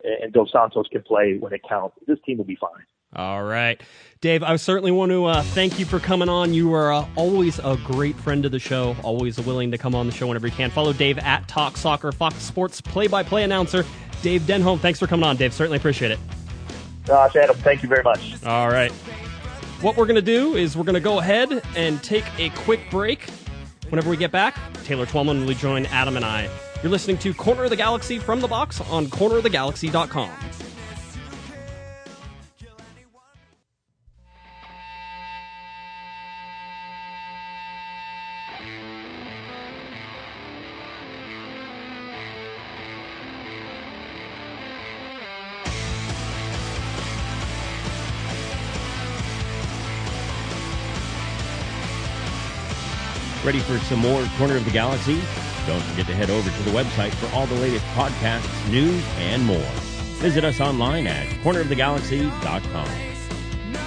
and 0.04 0.32
Dos 0.34 0.52
Santos 0.52 0.88
can 0.92 1.02
play 1.02 1.38
when 1.40 1.54
it 1.54 1.62
counts, 1.68 1.98
this 2.08 2.20
team 2.26 2.38
will 2.38 2.46
be 2.46 2.58
fine. 2.60 2.86
All 3.16 3.44
right. 3.44 3.82
Dave, 4.20 4.44
I 4.44 4.58
certainly 4.58 4.92
want 4.92 5.12
to 5.12 5.26
uh, 5.26 5.42
thank 5.42 5.80
you 5.80 5.86
for 5.86 6.00
coming 6.00 6.28
on. 6.28 6.54
You 6.54 6.74
are 6.74 6.92
uh, 6.92 7.08
always 7.16 7.60
a 7.60 7.78
great 7.86 8.16
friend 8.18 8.46
of 8.46 8.52
the 8.52 8.60
show, 8.60 8.96
always 9.02 9.40
willing 9.40 9.72
to 9.72 9.78
come 9.78 9.96
on 9.96 10.08
the 10.08 10.12
show 10.12 10.28
whenever 10.28 10.48
you 10.48 10.54
can. 10.54 10.70
Follow 10.70 10.92
Dave 10.92 11.18
at 11.20 11.48
Talk 11.48 11.78
Soccer, 11.78 12.12
Fox 12.12 12.38
Sports 12.38 12.82
play 12.82 13.08
by 13.08 13.24
play 13.24 13.44
announcer, 13.44 13.86
Dave 14.22 14.42
Denholm. 14.42 14.80
Thanks 14.80 15.00
for 15.00 15.08
coming 15.08 15.26
on, 15.26 15.38
Dave. 15.38 15.54
Certainly 15.54 15.78
appreciate 15.78 16.12
it. 16.12 16.20
Josh, 17.06 17.36
Adam, 17.38 17.56
thank 17.58 17.82
you 17.82 17.88
very 17.88 18.04
much. 18.04 18.44
All 18.46 18.68
right. 18.68 18.92
What 19.82 19.96
we're 19.96 20.08
going 20.08 20.16
to 20.16 20.22
do 20.22 20.56
is 20.56 20.76
we're 20.76 20.84
going 20.84 20.96
to 20.96 21.00
go 21.00 21.20
ahead 21.20 21.64
and 21.76 22.04
take 22.04 22.26
a 22.38 22.50
quick 22.50 22.82
break. 22.92 23.30
Whenever 23.90 24.10
we 24.10 24.18
get 24.18 24.32
back, 24.32 24.58
Taylor 24.84 25.06
Twellman 25.06 25.46
will 25.46 25.54
join 25.54 25.86
Adam 25.86 26.18
and 26.18 26.26
I. 26.26 26.50
You're 26.84 26.92
listening 26.92 27.18
to 27.20 27.34
Corner 27.34 27.64
of 27.64 27.72
the 27.72 27.76
Galaxy 27.76 28.20
from 28.20 28.40
the 28.40 28.48
box 28.48 28.82
on 28.82 29.08
cornerofthegalaxy.com. 29.08 30.30
Ready 53.44 53.60
for 53.60 53.80
some 53.80 54.00
more 54.00 54.24
Corner 54.38 54.58
of 54.58 54.66
the 54.66 54.72
Galaxy? 54.72 55.20
Don't 55.68 55.82
forget 55.82 56.08
to 56.08 56.16
head 56.16 56.30
over 56.30 56.50
to 56.50 56.64
the 56.64 56.72
website 56.72 57.14
for 57.16 57.28
all 57.36 57.46
the 57.46 57.56
latest 57.56 57.84
podcasts, 57.88 58.72
news, 58.72 59.04
and 59.18 59.46
more. 59.46 59.58
Visit 60.22 60.44
us 60.46 60.60
online 60.62 61.06
at 61.08 61.28
cornerofthegalaxy.com. 61.44 62.88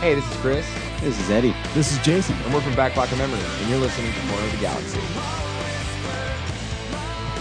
Hey, 0.01 0.15
this 0.15 0.31
is 0.31 0.37
Chris, 0.37 0.67
This 1.01 1.19
is 1.19 1.31
Eddie. 1.31 1.55
This 1.75 1.91
is 1.93 1.99
Jason. 2.05 2.37
and 2.45 2.55
we're 2.55 2.61
from 2.61 2.75
Back 2.75 2.93
Pocket 2.93 3.17
Memory, 3.19 3.41
and 3.41 3.71
you're 3.71 3.79
listening 3.79 4.13
to 4.13 4.21
Corner 4.29 4.45
of 4.45 4.53
the 4.53 4.59
Galaxy. 4.59 5.01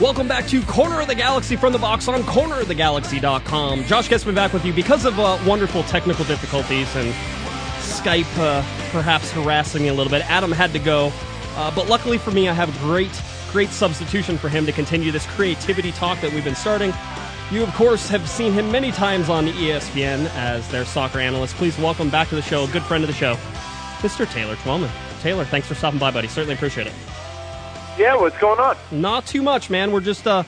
Welcome 0.02 0.30
back 0.30 0.48
to 0.48 0.62
Corner 0.64 1.02
of 1.02 1.08
the 1.08 1.16
Galaxy 1.16 1.58
from 1.58 1.74
the 1.74 1.80
box 1.80 2.08
on 2.08 2.22
cornerofthegalaxy.com. 2.24 3.84
Josh 3.84 4.08
Guesman 4.08 4.34
back 4.36 4.54
with 4.54 4.64
you 4.66 4.72
because 4.72 5.04
of 5.04 5.20
uh, 5.20 5.38
wonderful 5.46 5.84
technical 5.84 6.24
difficulties 6.24 6.88
and 6.96 7.14
Skype 7.80 8.26
uh, 8.40 8.62
perhaps 8.94 9.30
harassing 9.32 9.84
me 9.84 9.90
a 9.90 9.94
little 9.94 10.10
bit. 10.10 10.22
Adam 10.32 10.54
had 10.54 10.72
to 10.72 10.80
go, 10.80 11.12
uh, 11.58 11.70
but 11.76 11.90
luckily 11.90 12.18
for 12.18 12.32
me, 12.32 12.48
I 12.48 12.54
have 12.54 12.74
a 12.74 12.80
great, 12.80 13.12
great 13.52 13.70
substitution 13.70 14.38
for 14.38 14.50
him 14.50 14.66
to 14.66 14.72
continue 14.72 15.12
this 15.12 15.26
creativity 15.28 15.92
talk 15.92 16.20
that 16.22 16.32
we've 16.34 16.44
been 16.44 16.56
starting. 16.56 16.94
You, 17.52 17.64
of 17.64 17.74
course, 17.74 18.08
have 18.10 18.30
seen 18.30 18.54
him 18.54 18.72
many 18.72 18.92
times 18.92 19.28
on 19.30 19.48
ESPN 19.48 20.30
as 20.36 20.68
their 20.70 20.86
soccer 20.86 21.20
analyst. 21.20 21.56
Please 21.56 21.78
welcome 21.78 22.10
back 22.10 22.30
to 22.30 22.36
the 22.36 22.42
show, 22.42 22.64
a 22.64 22.68
good 22.68 22.84
friend 22.84 23.04
of 23.04 23.08
the 23.08 23.16
show, 23.16 23.36
Mr. 24.00 24.30
Taylor 24.32 24.56
Twellman. 24.58 24.90
Taylor, 25.22 25.46
thanks 25.46 25.68
for 25.68 25.76
stopping 25.76 26.00
by, 26.00 26.12
buddy. 26.12 26.28
Certainly 26.28 26.56
appreciate 26.56 26.88
it. 26.88 26.94
Yeah, 27.98 28.16
what's 28.16 28.38
going 28.38 28.60
on? 28.60 28.78
Not 28.92 29.26
too 29.26 29.42
much, 29.42 29.70
man. 29.70 29.92
We're 29.92 30.00
just 30.00 30.26
uh 30.26 30.44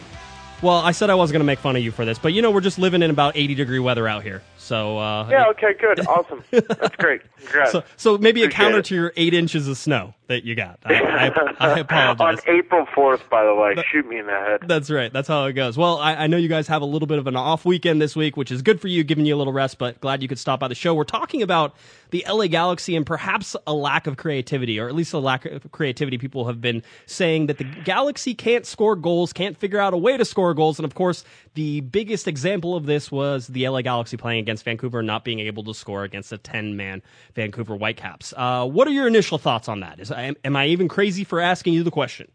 well, 0.61 0.77
I 0.77 0.91
said 0.91 1.09
I 1.09 1.15
wasn't 1.15 1.33
going 1.33 1.39
to 1.41 1.45
make 1.45 1.57
fun 1.57 1.75
of 1.75 1.81
you 1.81 1.91
for 1.91 2.05
this, 2.05 2.19
but 2.19 2.33
you 2.33 2.41
know, 2.43 2.51
we're 2.51 2.61
just 2.61 2.77
living 2.77 3.01
in 3.01 3.09
about 3.09 3.35
80 3.35 3.55
degree 3.55 3.79
weather 3.79 4.07
out 4.07 4.21
here. 4.21 4.43
So 4.61 4.97
uh 4.99 5.27
Yeah, 5.29 5.47
okay, 5.49 5.73
good. 5.79 6.05
Awesome. 6.07 6.43
That's 6.51 6.95
great. 6.97 7.21
Congrats. 7.37 7.71
so, 7.71 7.83
so 7.97 8.17
maybe 8.17 8.43
a 8.43 8.49
counter 8.49 8.79
it. 8.79 8.85
to 8.85 8.95
your 8.95 9.13
8 9.15 9.33
inches 9.33 9.67
of 9.67 9.77
snow 9.77 10.13
that 10.27 10.43
you 10.43 10.55
got. 10.55 10.79
I, 10.85 10.93
I, 10.93 11.27
I 11.59 11.71
On 11.73 11.79
apologize. 11.79 12.39
April 12.47 12.85
4th, 12.85 13.27
by 13.29 13.43
the 13.43 13.53
way, 13.55 13.75
shoot 13.91 14.07
me 14.07 14.19
in 14.19 14.27
the 14.27 14.31
head. 14.31 14.61
That's 14.65 14.89
right. 14.89 15.11
That's 15.11 15.27
how 15.27 15.45
it 15.45 15.53
goes. 15.53 15.77
Well, 15.77 15.97
I, 15.97 16.15
I 16.15 16.27
know 16.27 16.37
you 16.37 16.47
guys 16.47 16.67
have 16.67 16.81
a 16.81 16.85
little 16.85 17.07
bit 17.07 17.17
of 17.17 17.27
an 17.27 17.35
off 17.35 17.65
weekend 17.65 18.01
this 18.01 18.15
week, 18.15 18.37
which 18.37 18.51
is 18.51 18.61
good 18.61 18.79
for 18.79 18.87
you, 18.87 19.03
giving 19.03 19.25
you 19.25 19.35
a 19.35 19.37
little 19.37 19.53
rest, 19.53 19.77
but 19.77 19.99
glad 19.99 20.21
you 20.21 20.27
could 20.27 20.39
stop 20.39 20.59
by 20.59 20.67
the 20.67 20.75
show. 20.75 20.93
We're 20.93 21.03
talking 21.03 21.41
about 21.41 21.75
the 22.11 22.25
LA 22.29 22.47
Galaxy 22.47 22.95
and 22.95 23.05
perhaps 23.05 23.55
a 23.65 23.73
lack 23.73 24.05
of 24.07 24.17
creativity, 24.17 24.79
or 24.79 24.87
at 24.87 24.95
least 24.95 25.13
a 25.13 25.19
lack 25.19 25.45
of 25.45 25.69
creativity. 25.71 26.17
People 26.17 26.45
have 26.45 26.61
been 26.61 26.83
saying 27.07 27.47
that 27.47 27.57
the 27.57 27.63
Galaxy 27.63 28.33
can't 28.33 28.65
score 28.65 28.95
goals, 28.95 29.33
can't 29.33 29.57
figure 29.57 29.79
out 29.79 29.93
a 29.93 29.97
way 29.97 30.17
to 30.17 30.25
score 30.25 30.53
goals. 30.53 30.77
And 30.79 30.85
of 30.85 30.93
course, 30.93 31.23
the 31.55 31.81
biggest 31.81 32.27
example 32.27 32.75
of 32.75 32.85
this 32.85 33.11
was 33.11 33.47
the 33.47 33.67
LA 33.67 33.81
Galaxy 33.81 34.17
playing 34.17 34.39
against 34.39 34.50
Vancouver 34.59 34.99
and 34.99 35.07
not 35.07 35.23
being 35.23 35.39
able 35.39 35.63
to 35.63 35.73
score 35.73 36.03
against 36.03 36.31
a 36.33 36.37
10 36.37 36.75
man 36.75 37.01
Vancouver 37.35 37.75
Whitecaps. 37.75 38.33
Uh, 38.35 38.67
what 38.67 38.87
are 38.87 38.91
your 38.91 39.07
initial 39.07 39.37
thoughts 39.37 39.69
on 39.69 39.79
that? 39.79 39.99
Is, 39.99 40.11
am, 40.11 40.35
am 40.43 40.55
I 40.55 40.67
even 40.67 40.87
crazy 40.87 41.23
for 41.23 41.39
asking 41.39 41.73
you 41.73 41.83
the 41.83 41.91
question? 41.91 42.29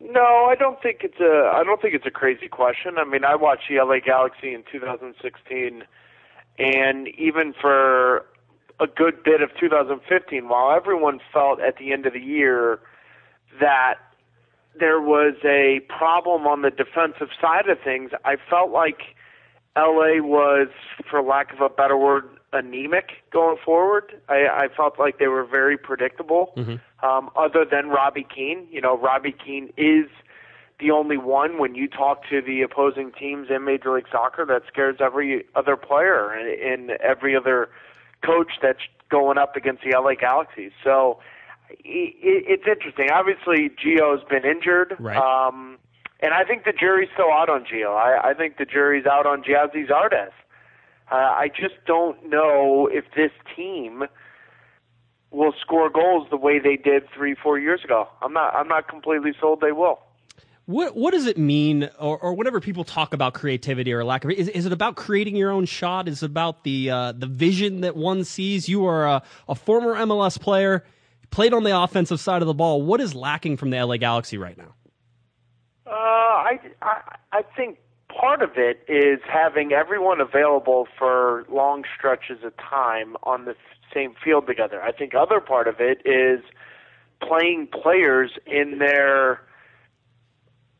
No, 0.00 0.48
I 0.50 0.54
don't 0.54 0.82
think 0.82 0.98
it's 1.02 1.20
a. 1.20 1.50
I 1.54 1.62
don't 1.64 1.80
think 1.80 1.94
it's 1.94 2.06
a 2.06 2.10
crazy 2.10 2.48
question. 2.48 2.98
I 2.98 3.04
mean, 3.04 3.24
I 3.24 3.36
watched 3.36 3.68
the 3.70 3.76
LA 3.76 4.00
Galaxy 4.04 4.52
in 4.52 4.62
2016, 4.70 5.82
and 6.58 7.08
even 7.16 7.54
for 7.58 8.26
a 8.80 8.86
good 8.86 9.22
bit 9.22 9.40
of 9.40 9.50
2015, 9.58 10.48
while 10.48 10.76
everyone 10.76 11.20
felt 11.32 11.60
at 11.60 11.78
the 11.78 11.92
end 11.92 12.06
of 12.06 12.12
the 12.12 12.20
year 12.20 12.80
that 13.60 13.94
there 14.78 15.00
was 15.00 15.36
a 15.44 15.80
problem 15.88 16.46
on 16.46 16.62
the 16.62 16.70
defensive 16.70 17.28
side 17.40 17.68
of 17.68 17.78
things, 17.82 18.10
I 18.24 18.36
felt 18.50 18.70
like 18.70 19.16
LA 19.76 20.20
was, 20.22 20.68
for 21.10 21.22
lack 21.22 21.52
of 21.52 21.60
a 21.60 21.68
better 21.68 21.96
word, 21.96 22.28
anemic 22.52 23.24
going 23.32 23.56
forward. 23.64 24.20
I, 24.28 24.46
I 24.46 24.68
felt 24.74 24.98
like 24.98 25.18
they 25.18 25.26
were 25.26 25.44
very 25.44 25.76
predictable. 25.76 26.52
Um, 27.02 27.30
other 27.36 27.64
than 27.68 27.88
Robbie 27.88 28.26
Keane, 28.32 28.66
you 28.70 28.80
know, 28.80 28.96
Robbie 28.96 29.32
Keane 29.32 29.72
is 29.76 30.06
the 30.80 30.90
only 30.90 31.16
one 31.16 31.58
when 31.58 31.74
you 31.74 31.88
talk 31.88 32.22
to 32.30 32.40
the 32.40 32.62
opposing 32.62 33.12
teams 33.12 33.48
in 33.50 33.64
Major 33.64 33.94
League 33.94 34.06
Soccer 34.10 34.44
that 34.46 34.62
scares 34.68 34.96
every 35.00 35.44
other 35.54 35.76
player 35.76 36.30
and, 36.30 36.48
and 36.48 36.90
every 37.00 37.36
other 37.36 37.68
coach 38.24 38.52
that's 38.62 38.80
going 39.08 39.38
up 39.38 39.56
against 39.56 39.82
the 39.82 39.96
LA 39.96 40.14
Galaxy. 40.14 40.70
So 40.82 41.18
i 41.70 41.74
i 41.74 42.16
it's 42.22 42.64
interesting. 42.66 43.10
Obviously, 43.10 43.70
Gio's 43.70 44.24
been 44.28 44.44
injured. 44.44 44.96
Right. 44.98 45.16
Um, 45.16 45.78
and 46.24 46.32
I 46.32 46.42
think 46.42 46.64
the 46.64 46.72
jury's 46.72 47.10
still 47.12 47.30
out 47.30 47.50
on 47.50 47.66
Gio. 47.66 47.94
I, 47.94 48.30
I 48.30 48.34
think 48.34 48.56
the 48.56 48.64
jury's 48.64 49.04
out 49.04 49.26
on 49.26 49.42
Gyasi 49.42 49.86
Zardes. 49.86 50.30
Uh, 51.12 51.16
I 51.16 51.48
just 51.48 51.74
don't 51.86 52.30
know 52.30 52.88
if 52.90 53.04
this 53.14 53.30
team 53.54 54.04
will 55.30 55.52
score 55.60 55.90
goals 55.90 56.26
the 56.30 56.38
way 56.38 56.58
they 56.58 56.76
did 56.76 57.02
three, 57.14 57.34
four 57.34 57.58
years 57.58 57.84
ago. 57.84 58.08
I'm 58.22 58.32
not. 58.32 58.54
I'm 58.54 58.68
not 58.68 58.88
completely 58.88 59.32
sold 59.38 59.60
they 59.60 59.72
will. 59.72 59.98
What 60.64 60.96
what 60.96 61.12
does 61.12 61.26
it 61.26 61.36
mean, 61.36 61.90
or, 61.98 62.18
or 62.18 62.32
whenever 62.32 62.58
people 62.58 62.84
talk 62.84 63.12
about 63.12 63.34
creativity 63.34 63.92
or 63.92 64.02
lack 64.02 64.24
of 64.24 64.30
it, 64.30 64.38
is, 64.38 64.48
is 64.48 64.64
it 64.64 64.72
about 64.72 64.96
creating 64.96 65.36
your 65.36 65.50
own 65.50 65.66
shot? 65.66 66.08
Is 66.08 66.22
it 66.22 66.26
about 66.26 66.64
the 66.64 66.88
uh, 66.88 67.12
the 67.12 67.26
vision 67.26 67.82
that 67.82 67.96
one 67.96 68.24
sees? 68.24 68.66
You 68.66 68.86
are 68.86 69.06
a, 69.06 69.22
a 69.46 69.54
former 69.54 69.94
MLS 70.06 70.40
player, 70.40 70.84
played 71.30 71.52
on 71.52 71.64
the 71.64 71.78
offensive 71.78 72.18
side 72.18 72.40
of 72.40 72.48
the 72.48 72.54
ball. 72.54 72.80
What 72.80 73.02
is 73.02 73.14
lacking 73.14 73.58
from 73.58 73.68
the 73.68 73.84
LA 73.84 73.98
Galaxy 73.98 74.38
right 74.38 74.56
now? 74.56 74.74
Uh, 75.86 75.90
I, 75.90 76.58
I 76.82 77.16
I 77.32 77.42
think 77.56 77.78
part 78.08 78.42
of 78.42 78.50
it 78.56 78.84
is 78.88 79.20
having 79.30 79.72
everyone 79.72 80.20
available 80.20 80.86
for 80.98 81.44
long 81.50 81.84
stretches 81.96 82.42
of 82.42 82.56
time 82.56 83.16
on 83.22 83.44
the 83.44 83.54
same 83.92 84.14
field 84.22 84.46
together. 84.46 84.82
I 84.82 84.92
think 84.92 85.14
other 85.14 85.40
part 85.40 85.68
of 85.68 85.76
it 85.80 86.00
is 86.06 86.40
playing 87.20 87.68
players 87.72 88.32
in 88.46 88.78
their 88.78 89.42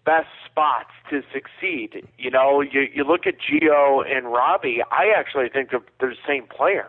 best 0.04 0.28
spots 0.50 0.90
to 1.10 1.22
succeed. 1.32 2.06
You 2.18 2.30
know, 2.30 2.60
you 2.60 2.86
you 2.92 3.04
look 3.04 3.26
at 3.26 3.34
Gio 3.40 4.04
and 4.10 4.26
Robbie. 4.32 4.82
I 4.90 5.12
actually 5.16 5.48
think 5.48 5.70
they're 5.70 5.80
the 6.00 6.14
same 6.26 6.46
player. 6.46 6.88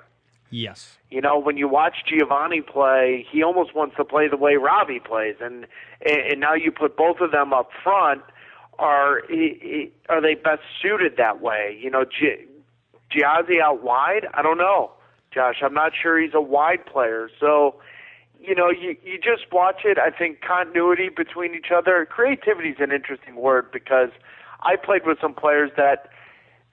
Yes. 0.50 0.98
You 1.10 1.22
know, 1.22 1.38
when 1.40 1.58
you 1.58 1.68
watch 1.68 2.04
Giovani 2.10 2.62
play, 2.62 3.26
he 3.30 3.44
almost 3.44 3.76
wants 3.76 3.96
to 3.98 4.06
play 4.06 4.28
the 4.28 4.38
way 4.38 4.56
Robbie 4.56 5.00
plays, 5.00 5.36
and 5.42 5.66
and 6.06 6.40
now 6.40 6.54
you 6.54 6.72
put 6.72 6.96
both 6.96 7.20
of 7.20 7.32
them 7.32 7.54
up 7.54 7.70
front. 7.84 8.22
Are 8.78 9.22
are 10.10 10.22
they 10.22 10.36
best 10.36 10.62
suited 10.82 11.18
that 11.18 11.42
way? 11.42 11.78
You 11.82 11.90
know, 11.90 12.06
Gi- 12.06 12.46
Gyasi 13.12 13.62
out 13.62 13.84
wide. 13.84 14.28
I 14.34 14.42
don't 14.42 14.58
know, 14.58 14.92
Josh. 15.34 15.62
I'm 15.62 15.74
not 15.74 15.94
sure 16.00 16.20
he's 16.20 16.34
a 16.34 16.42
wide 16.42 16.86
player. 16.86 17.30
So, 17.40 17.76
you 18.40 18.54
know, 18.54 18.70
you 18.70 18.96
you 19.04 19.18
just 19.18 19.52
watch 19.52 19.82
it. 19.86 19.98
I 19.98 20.10
think 20.10 20.42
continuity 20.42 21.10
between 21.10 21.56
each 21.56 21.72
other. 21.76 22.06
Creativity 22.06 22.70
is 22.70 22.80
an 22.80 22.92
interesting 22.92 23.36
word 23.36 23.72
because 23.72 24.10
I 24.62 24.76
played 24.76 25.06
with 25.06 25.20
some 25.22 25.34
players 25.34 25.72
that 25.78 26.10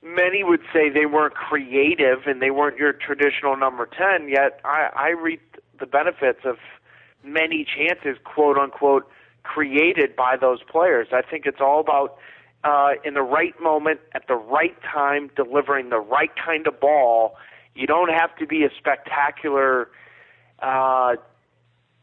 many 0.03 0.43
would 0.43 0.63
say 0.73 0.91
they 0.91 1.07
weren't 1.07 1.35
creative 1.35 2.27
and 2.27 2.43
they 2.43 2.51
weren't 2.51 2.77
your 2.77 2.93
traditional 2.93 3.57
number 3.57 3.87
10, 3.87 4.29
yet 4.29 4.61
I, 4.65 4.89
I 4.95 5.09
reaped 5.11 5.59
the 5.79 5.87
benefits 5.87 6.41
of 6.45 6.57
many 7.25 7.65
chances, 7.65 8.17
quote 8.25 8.59
unquote, 8.59 9.09
created 9.43 10.17
by 10.17 10.37
those 10.37 10.63
players. 10.63 11.09
I 11.13 11.23
think 11.23 11.47
it's 11.47 11.61
all 11.61 11.81
about 11.81 12.17
uh, 12.65 12.93
in 13.05 13.15
the 13.15 13.23
right 13.23 13.55
moment, 13.61 14.01
at 14.13 14.29
the 14.29 14.35
right 14.35 14.77
time, 14.83 15.31
delivering 15.35 15.91
the 15.91 15.99
right 15.99 16.31
kind 16.37 16.67
of 16.67 16.79
ball. 16.79 17.37
You 17.75 17.87
don't 17.87 18.11
have 18.11 18.37
to 18.37 18.47
be 18.47 18.65
a 18.65 18.71
spectacular, 18.79 19.89
uh, 20.61 21.17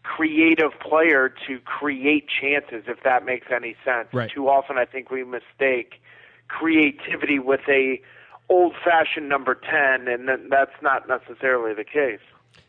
creative 0.03 0.71
player 0.79 1.33
to 1.47 1.59
create 1.59 2.25
chances, 2.41 2.83
if 2.87 3.03
that 3.03 3.25
makes 3.25 3.47
any 3.55 3.75
sense. 3.85 4.07
Right. 4.11 4.29
Too 4.29 4.49
often, 4.49 4.77
I 4.77 4.85
think 4.85 5.11
we 5.11 5.23
mistake 5.23 6.01
creativity 6.49 7.39
with 7.39 7.61
a 7.69 8.01
old-fashioned 8.49 9.29
number 9.29 9.55
10 9.55 10.07
and 10.07 10.27
that's 10.51 10.71
not 10.81 11.07
necessarily 11.07 11.73
the 11.73 11.83
case 11.83 12.19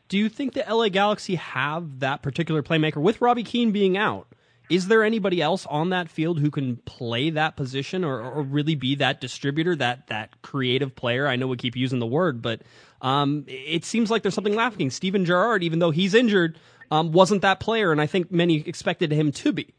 Do 0.08 0.18
you 0.18 0.28
think 0.28 0.52
the 0.52 0.64
LA 0.68 0.88
Galaxy 0.90 1.36
have 1.36 2.00
that 2.00 2.22
particular 2.22 2.62
playmaker 2.62 2.98
with 2.98 3.20
Robbie 3.20 3.44
Keane 3.44 3.72
being 3.72 3.96
out? 3.96 4.28
Is 4.70 4.86
there 4.86 5.02
anybody 5.02 5.42
else 5.42 5.66
on 5.66 5.90
that 5.90 6.08
field 6.08 6.38
who 6.38 6.48
can 6.48 6.76
play 6.76 7.30
that 7.30 7.56
position 7.56 8.04
or, 8.04 8.20
or 8.20 8.42
really 8.42 8.76
be 8.76 8.94
that 8.94 9.20
distributor, 9.20 9.74
that 9.74 10.06
that 10.06 10.40
creative 10.42 10.94
player? 10.94 11.26
I 11.26 11.34
know 11.34 11.48
we 11.48 11.56
keep 11.56 11.74
using 11.74 11.98
the 11.98 12.06
word, 12.06 12.40
but 12.40 12.62
um, 13.02 13.44
it 13.48 13.84
seems 13.84 14.12
like 14.12 14.22
there's 14.22 14.34
something 14.34 14.54
lacking. 14.54 14.90
Steven 14.90 15.24
Gerrard, 15.24 15.64
even 15.64 15.80
though 15.80 15.90
he's 15.90 16.14
injured, 16.14 16.56
um, 16.92 17.10
wasn't 17.10 17.42
that 17.42 17.58
player, 17.58 17.90
and 17.90 18.00
I 18.00 18.06
think 18.06 18.30
many 18.30 18.60
expected 18.60 19.10
him 19.10 19.32
to 19.32 19.52
be. 19.52 19.74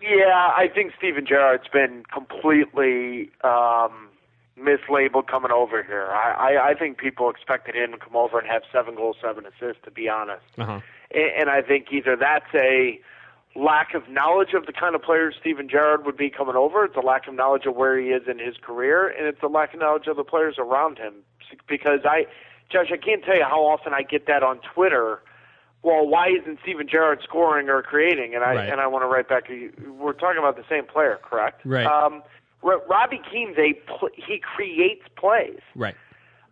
Yeah 0.00 0.52
i 0.56 0.68
think 0.72 0.92
steven 0.96 1.26
gerrard's 1.26 1.68
been 1.68 2.04
completely 2.12 3.30
um 3.42 4.08
mislabeled 4.58 5.26
coming 5.28 5.50
over 5.52 5.82
here 5.82 6.08
I, 6.10 6.54
I 6.56 6.68
i 6.70 6.74
think 6.74 6.98
people 6.98 7.30
expected 7.30 7.74
him 7.74 7.92
to 7.92 7.98
come 7.98 8.16
over 8.16 8.38
and 8.38 8.48
have 8.48 8.62
seven 8.72 8.94
goals 8.96 9.16
seven 9.22 9.44
assists 9.46 9.82
to 9.84 9.90
be 9.90 10.08
honest 10.08 10.44
Uh-huh. 10.58 10.80
and, 11.12 11.30
and 11.38 11.50
I 11.50 11.62
think 11.62 11.92
either 11.92 12.16
that's 12.16 12.52
a 12.54 13.00
lack 13.54 13.94
of 13.94 14.08
knowledge 14.08 14.52
of 14.54 14.66
the 14.66 14.72
kind 14.72 14.94
of 14.94 15.02
player 15.02 15.32
Steven 15.32 15.68
Gerrard 15.68 16.04
would 16.06 16.16
be 16.16 16.30
coming 16.30 16.54
over, 16.54 16.84
it's 16.84 16.94
a 16.96 17.00
lack 17.00 17.26
of 17.26 17.34
knowledge 17.34 17.66
of 17.66 17.74
where 17.74 17.98
he 17.98 18.08
is 18.10 18.28
in 18.28 18.38
his 18.38 18.56
career, 18.56 19.08
and 19.08 19.26
it's 19.26 19.42
a 19.42 19.48
lack 19.48 19.74
of 19.74 19.80
knowledge 19.80 20.06
of 20.06 20.16
the 20.16 20.22
players 20.22 20.56
around 20.58 20.98
him. 20.98 21.14
Because 21.66 22.00
I, 22.04 22.26
Josh, 22.70 22.92
I 22.92 22.96
can't 22.98 23.24
tell 23.24 23.36
you 23.36 23.42
how 23.44 23.62
often 23.64 23.94
I 23.94 24.02
get 24.02 24.26
that 24.26 24.42
on 24.44 24.60
Twitter. 24.60 25.20
Well, 25.82 26.06
why 26.06 26.28
isn't 26.28 26.58
Steven 26.62 26.88
Gerrard 26.88 27.20
scoring 27.22 27.68
or 27.68 27.82
creating? 27.82 28.34
And 28.34 28.42
I 28.44 28.54
Right. 28.54 28.68
and 28.68 28.80
I 28.80 28.86
want 28.86 29.02
to 29.04 29.06
write 29.06 29.28
back 29.28 29.46
to 29.46 29.54
you. 29.54 29.72
We're 29.98 30.12
talking 30.12 30.38
about 30.38 30.56
the 30.56 30.64
same 30.68 30.84
player, 30.84 31.18
correct? 31.22 31.62
Right. 31.64 31.86
Um, 31.86 32.22
Ro- 32.62 32.82
Robbie 32.88 33.22
Keane's 33.30 33.56
a 33.58 33.74
pl- 33.74 34.10
he 34.14 34.38
creates 34.40 35.06
plays. 35.16 35.60
Right. 35.76 35.94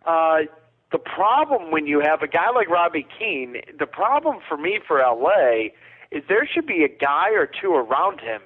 Uh, 0.05 0.43
the 0.91 0.97
problem 0.99 1.71
when 1.71 1.85
you 1.85 1.99
have 1.99 2.21
a 2.23 2.27
guy 2.27 2.49
like 2.51 2.69
Robbie 2.69 3.05
Keane, 3.19 3.61
the 3.77 3.85
problem 3.85 4.39
for 4.47 4.55
me 4.57 4.79
for 4.87 5.01
LA 5.01 5.71
is 6.11 6.23
there 6.29 6.47
should 6.47 6.65
be 6.65 6.85
a 6.85 6.87
guy 6.87 7.31
or 7.31 7.45
two 7.45 7.75
around 7.75 8.21
him 8.21 8.41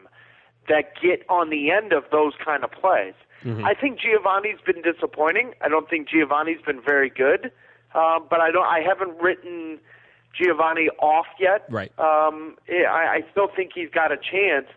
that 0.68 1.00
get 1.00 1.24
on 1.30 1.52
the 1.52 1.70
end 1.70 1.94
of 1.94 2.06
those 2.12 2.34
kind 2.44 2.64
of 2.64 2.72
plays. 2.72 3.14
I 3.64 3.74
think 3.74 4.00
Giovani's 4.00 4.62
been 4.62 4.84
disappointing. 4.84 5.56
I 5.62 5.68
don't 5.68 5.90
think 5.90 6.08
Giovani's 6.08 6.62
been 6.62 6.80
very 6.80 7.10
good, 7.10 7.52
um, 7.96 8.26
but 8.30 8.40
I 8.40 8.52
don't. 8.52 8.68
I 8.68 8.82
haven't 8.82 9.20
written 9.20 9.80
Giovani 10.40 10.90
off 11.00 11.28
yet. 11.40 11.66
Right. 11.70 11.92
Um, 12.00 12.56
I, 12.70 13.22
I 13.22 13.26
still 13.32 13.50
think 13.56 13.72
he's 13.74 13.90
got 13.90 14.12
a 14.12 14.18
chance. 14.18 14.68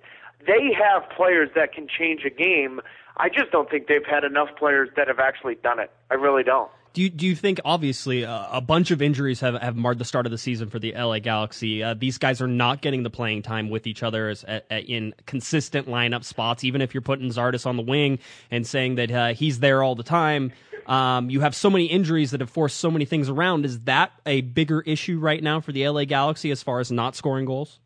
They 0.46 0.72
have 0.74 1.08
players 1.10 1.50
that 1.54 1.72
can 1.72 1.86
change 1.88 2.24
a 2.24 2.30
game. 2.30 2.80
I 3.16 3.28
just 3.28 3.50
don't 3.50 3.70
think 3.70 3.86
they've 3.86 4.04
had 4.04 4.24
enough 4.24 4.48
players 4.58 4.90
that 4.96 5.08
have 5.08 5.18
actually 5.18 5.54
done 5.56 5.78
it. 5.78 5.90
I 6.10 6.14
really 6.14 6.42
don't. 6.42 6.70
Do 6.94 7.02
you, 7.02 7.10
do 7.10 7.26
you 7.26 7.34
think 7.34 7.60
obviously 7.64 8.24
uh, 8.24 8.46
a 8.52 8.60
bunch 8.60 8.92
of 8.92 9.02
injuries 9.02 9.40
have, 9.40 9.60
have 9.60 9.74
marred 9.74 9.98
the 9.98 10.04
start 10.04 10.26
of 10.26 10.32
the 10.32 10.38
season 10.38 10.70
for 10.70 10.78
the 10.78 10.92
LA 10.94 11.18
Galaxy? 11.18 11.82
Uh, 11.82 11.92
these 11.94 12.18
guys 12.18 12.40
are 12.40 12.46
not 12.46 12.82
getting 12.82 13.02
the 13.02 13.10
playing 13.10 13.42
time 13.42 13.68
with 13.68 13.88
each 13.88 14.04
other 14.04 14.28
as, 14.28 14.44
a, 14.44 14.62
a- 14.70 14.80
in 14.80 15.12
consistent 15.26 15.88
lineup 15.88 16.22
spots. 16.22 16.62
Even 16.62 16.80
if 16.80 16.94
you're 16.94 17.00
putting 17.02 17.28
Zardes 17.30 17.66
on 17.66 17.76
the 17.76 17.82
wing 17.82 18.20
and 18.48 18.64
saying 18.64 18.94
that 18.94 19.10
uh, 19.10 19.34
he's 19.34 19.58
there 19.58 19.82
all 19.82 19.96
the 19.96 20.04
time, 20.04 20.52
um, 20.86 21.30
you 21.30 21.40
have 21.40 21.56
so 21.56 21.68
many 21.68 21.86
injuries 21.86 22.30
that 22.30 22.40
have 22.40 22.50
forced 22.50 22.76
so 22.78 22.92
many 22.92 23.04
things 23.04 23.28
around. 23.28 23.64
Is 23.64 23.80
that 23.80 24.12
a 24.24 24.42
bigger 24.42 24.80
issue 24.82 25.18
right 25.18 25.42
now 25.42 25.60
for 25.60 25.72
the 25.72 25.88
LA 25.88 26.04
Galaxy 26.04 26.52
as 26.52 26.62
far 26.62 26.78
as 26.78 26.92
not 26.92 27.16
scoring 27.16 27.44
goals? 27.44 27.80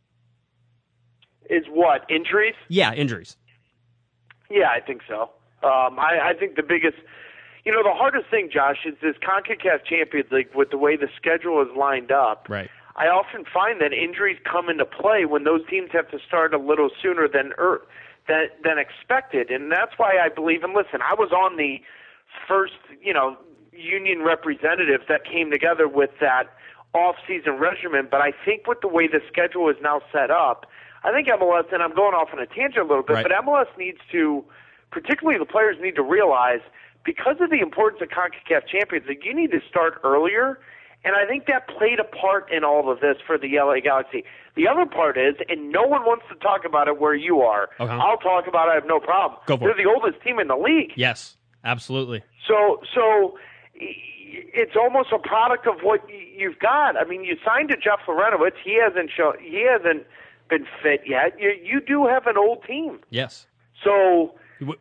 Is 1.49 1.64
what 1.71 2.05
injuries? 2.11 2.55
Yeah, 2.68 2.92
injuries. 2.92 3.38
Yeah, 4.51 4.68
I 4.68 4.81
think 4.81 5.01
so. 5.09 5.31
Um, 5.62 5.99
I, 5.99 6.18
I 6.23 6.35
think 6.38 6.57
the 6.57 6.62
biggest, 6.62 6.99
you 7.68 7.74
know, 7.74 7.83
the 7.83 7.92
hardest 7.92 8.31
thing, 8.31 8.48
Josh, 8.50 8.87
is 8.87 8.94
this 9.02 9.16
Concacaf 9.18 9.85
Champions 9.85 10.33
League 10.33 10.48
with 10.54 10.70
the 10.70 10.78
way 10.78 10.96
the 10.96 11.09
schedule 11.14 11.61
is 11.61 11.68
lined 11.76 12.11
up. 12.11 12.46
Right. 12.48 12.70
I 12.96 13.09
often 13.09 13.44
find 13.44 13.78
that 13.83 13.92
injuries 13.92 14.38
come 14.50 14.70
into 14.70 14.87
play 14.87 15.26
when 15.26 15.44
those 15.44 15.61
teams 15.68 15.90
have 15.92 16.11
to 16.11 16.18
start 16.26 16.54
a 16.54 16.59
little 16.59 16.88
sooner 17.02 17.28
than 17.28 17.52
er, 17.59 17.83
than, 18.26 18.48
than 18.64 18.78
expected, 18.78 19.50
and 19.50 19.70
that's 19.70 19.92
why 19.98 20.16
I 20.16 20.31
believe. 20.31 20.64
And 20.64 20.72
listen, 20.72 21.00
I 21.02 21.12
was 21.12 21.31
on 21.31 21.59
the 21.59 21.83
first, 22.48 22.81
you 23.02 23.12
know, 23.12 23.37
union 23.70 24.22
representatives 24.22 25.04
that 25.11 25.26
came 25.26 25.50
together 25.50 25.87
with 25.87 26.11
that 26.22 26.44
off-season 26.94 27.59
regimen, 27.59 28.09
but 28.11 28.22
I 28.22 28.33
think 28.46 28.66
with 28.66 28.81
the 28.81 28.88
way 28.88 29.09
the 29.09 29.20
schedule 29.31 29.68
is 29.68 29.76
now 29.83 30.00
set 30.11 30.31
up, 30.31 30.64
I 31.04 31.12
think 31.12 31.28
MLS, 31.28 31.70
and 31.70 31.83
I'm 31.83 31.94
going 31.94 32.14
off 32.14 32.31
on 32.33 32.38
a 32.38 32.46
tangent 32.46 32.78
a 32.78 32.88
little 32.88 33.02
bit, 33.02 33.12
Right. 33.12 33.26
but 33.28 33.44
MLS 33.44 33.68
needs 33.76 34.00
to, 34.11 34.42
particularly 34.90 35.38
the 35.38 35.44
players 35.44 35.76
need 35.78 35.96
to 35.96 36.02
realize, 36.02 36.61
because 37.09 37.37
of 37.40 37.49
the 37.49 37.61
importance 37.61 38.03
of 38.03 38.09
CONCACAF 38.11 38.66
Champions 38.71 39.07
League, 39.09 39.25
you 39.25 39.35
need 39.35 39.51
to 39.51 39.61
start 39.66 39.99
earlier. 40.05 40.61
And 41.05 41.16
I 41.16 41.25
think 41.25 41.47
that 41.47 41.66
played 41.66 41.99
a 41.99 42.05
part 42.05 42.53
in 42.53 42.64
all 42.64 42.92
of 42.92 43.01
this 43.01 43.16
for 43.27 43.38
the 43.38 43.49
LA 43.57 43.81
Galaxy. 43.81 44.25
The 44.57 44.68
other 44.68 44.85
part 44.85 45.16
is, 45.16 45.37
and 45.49 45.73
no 45.73 45.85
one 45.85 46.03
wants 46.03 46.27
to 46.29 46.35
talk 46.35 46.66
about 46.66 46.87
it 46.87 47.01
where 47.01 47.14
you 47.14 47.40
are. 47.40 47.71
Okay. 47.81 47.90
I'll 47.90 48.18
talk 48.18 48.47
about 48.47 48.68
it. 48.68 48.73
I 48.73 48.75
have 48.75 48.85
no 48.85 49.01
problem. 49.01 49.40
Go 49.47 49.57
for 49.57 49.61
They're 49.64 49.81
it. 49.81 49.85
the 49.85 49.88
oldest 49.88 50.23
team 50.23 50.38
in 50.38 50.49
the 50.49 50.57
league. 50.57 50.92
Yes, 50.97 51.37
absolutely. 51.64 52.23
So, 52.47 52.83
so 52.94 53.38
it's 53.75 54.77
almost 54.77 55.09
a 55.12 55.18
product 55.18 55.66
of 55.66 55.77
what 55.83 56.01
you've 56.37 56.59
got. 56.59 56.99
I 56.99 57.05
mean, 57.05 57.25
you 57.25 57.38
signed 57.42 57.71
to 57.71 57.77
Jeff 57.77 58.01
Larentowicz. 58.07 58.59
He 58.62 58.79
hasn't 58.79 59.11
shown. 59.16 59.35
He 59.40 59.64
hasn't 59.66 60.05
been 60.51 60.66
fit 60.83 61.05
yet. 61.07 61.40
You 61.40 61.55
you 61.62 61.81
do 61.81 62.07
have 62.07 62.27
an 62.27 62.37
old 62.37 62.64
team. 62.64 62.99
Yes. 63.09 63.47
So, 63.83 64.35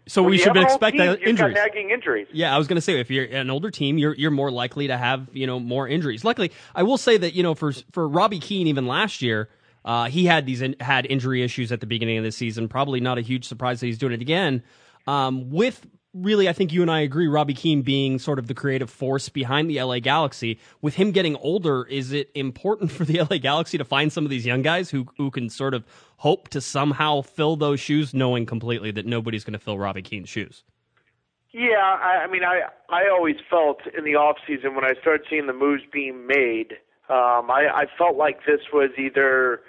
So 0.07 0.23
we 0.23 0.37
should 0.37 0.47
have 0.47 0.55
an 0.55 0.63
old 0.63 0.71
expect 0.71 0.97
team, 0.97 1.05
that 1.05 1.19
you've 1.19 1.29
injuries. 1.29 1.55
nagging 1.55 1.91
injuries. 1.91 2.27
Yeah, 2.31 2.53
I 2.53 2.57
was 2.57 2.67
going 2.67 2.75
to 2.77 2.81
say 2.81 2.99
if 2.99 3.11
you're 3.11 3.25
an 3.25 3.49
older 3.49 3.69
team, 3.69 3.97
you're 3.97 4.15
you're 4.15 4.31
more 4.31 4.51
likely 4.51 4.87
to 4.87 4.97
have 4.97 5.29
you 5.33 5.45
know 5.45 5.59
more 5.59 5.87
injuries. 5.87 6.23
Luckily, 6.23 6.51
I 6.75 6.83
will 6.83 6.97
say 6.97 7.17
that 7.17 7.33
you 7.33 7.43
know 7.43 7.53
for 7.53 7.73
for 7.91 8.07
Robbie 8.07 8.39
Keane 8.39 8.67
even 8.67 8.87
last 8.87 9.21
year, 9.21 9.49
uh, 9.85 10.05
he 10.05 10.25
had 10.25 10.45
these 10.45 10.61
in, 10.61 10.75
had 10.79 11.05
injury 11.05 11.43
issues 11.43 11.71
at 11.71 11.79
the 11.79 11.87
beginning 11.87 12.17
of 12.17 12.23
the 12.23 12.31
season. 12.31 12.67
Probably 12.67 12.99
not 12.99 13.17
a 13.17 13.21
huge 13.21 13.45
surprise 13.45 13.79
that 13.79 13.85
he's 13.85 13.97
doing 13.97 14.13
it 14.13 14.21
again. 14.21 14.63
Um, 15.05 15.49
with 15.49 15.85
really, 16.13 16.49
I 16.49 16.53
think 16.53 16.73
you 16.73 16.81
and 16.81 16.91
I 16.91 17.01
agree. 17.01 17.27
Robbie 17.27 17.53
Keane 17.53 17.81
being 17.81 18.19
sort 18.19 18.39
of 18.39 18.47
the 18.47 18.53
creative 18.53 18.89
force 18.89 19.29
behind 19.29 19.69
the 19.69 19.81
LA 19.81 19.99
Galaxy. 19.99 20.59
With 20.81 20.95
him 20.95 21.11
getting 21.11 21.35
older, 21.37 21.85
is 21.85 22.11
it 22.11 22.29
important 22.35 22.91
for 22.97 23.05
the 23.05 23.21
LA 23.21 23.37
Galaxy 23.37 23.77
to 23.77 23.85
find 23.85 24.11
some 24.11 24.23
of 24.23 24.29
these 24.29 24.45
young 24.45 24.61
guys 24.61 24.89
who 24.89 25.07
who 25.17 25.31
can 25.31 25.49
sort 25.49 25.73
of 25.73 25.85
hope 26.17 26.49
to 26.49 26.61
somehow 26.61 27.21
fill 27.21 27.55
those 27.55 27.79
shoes, 27.79 28.13
knowing 28.13 28.45
completely 28.45 28.91
that 28.91 29.05
nobody's 29.05 29.43
going 29.43 29.53
to 29.53 29.59
fill 29.59 29.77
Robbie 29.77 30.01
Keane's 30.01 30.29
shoes? 30.29 30.63
Yeah, 31.51 31.77
I, 31.79 32.23
I 32.23 32.27
mean, 32.27 32.43
I 32.43 32.61
I 32.89 33.09
always 33.09 33.37
felt 33.49 33.79
in 33.97 34.03
the 34.03 34.15
off 34.15 34.37
season 34.45 34.75
when 34.75 34.83
I 34.83 34.93
started 35.01 35.25
seeing 35.29 35.47
the 35.47 35.53
moves 35.53 35.83
being 35.91 36.27
made, 36.27 36.73
um, 37.09 37.49
I, 37.49 37.67
I 37.73 37.85
felt 37.97 38.17
like 38.17 38.45
this 38.45 38.61
was 38.73 38.91
either 38.97 39.61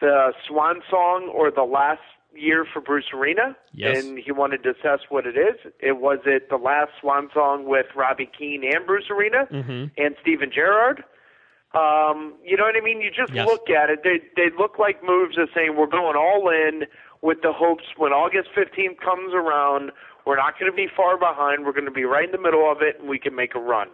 the 0.00 0.32
swan 0.46 0.82
song 0.90 1.32
or 1.34 1.50
the 1.50 1.62
last 1.62 2.02
year 2.38 2.64
for 2.72 2.80
Bruce 2.80 3.06
Arena, 3.14 3.56
Yes. 3.72 3.98
and 4.04 4.18
he 4.18 4.32
wanted 4.32 4.62
to 4.64 4.70
assess 4.70 5.00
what 5.08 5.26
it 5.26 5.36
is. 5.36 5.56
It 5.80 5.98
was 5.98 6.18
it 6.26 6.48
the 6.50 6.56
last 6.56 6.92
swan 7.00 7.28
song 7.34 7.64
with 7.66 7.86
Robbie 7.94 8.30
Keane 8.38 8.64
and 8.64 8.86
Bruce 8.86 9.10
Arena 9.10 9.46
and 9.50 10.16
Steven 10.22 10.50
Gerrard. 10.54 11.04
Um, 11.74 12.34
you 12.44 12.56
know 12.56 12.64
what 12.64 12.76
I 12.76 12.80
mean? 12.80 13.00
You 13.00 13.10
just 13.10 13.32
Yes. 13.34 13.46
look 13.46 13.68
at 13.68 13.90
it; 13.90 14.02
they 14.02 14.20
they 14.36 14.50
look 14.56 14.78
like 14.78 15.02
moves 15.02 15.36
of 15.36 15.48
saying 15.54 15.76
we're 15.76 15.86
going 15.86 16.16
all 16.16 16.48
in 16.48 16.86
with 17.22 17.42
the 17.42 17.52
hopes 17.52 17.84
when 17.96 18.12
August 18.12 18.48
15th 18.54 18.98
comes 19.00 19.34
around, 19.34 19.90
we're 20.24 20.36
not 20.36 20.58
going 20.58 20.70
to 20.70 20.76
be 20.76 20.86
far 20.86 21.18
behind. 21.18 21.64
We're 21.66 21.72
going 21.72 21.84
to 21.86 21.90
be 21.90 22.04
right 22.04 22.24
in 22.26 22.32
the 22.32 22.38
middle 22.40 22.70
of 22.70 22.82
it, 22.82 23.00
and 23.00 23.08
we 23.08 23.18
can 23.18 23.34
make 23.34 23.54
a 23.54 23.58
run. 23.60 23.88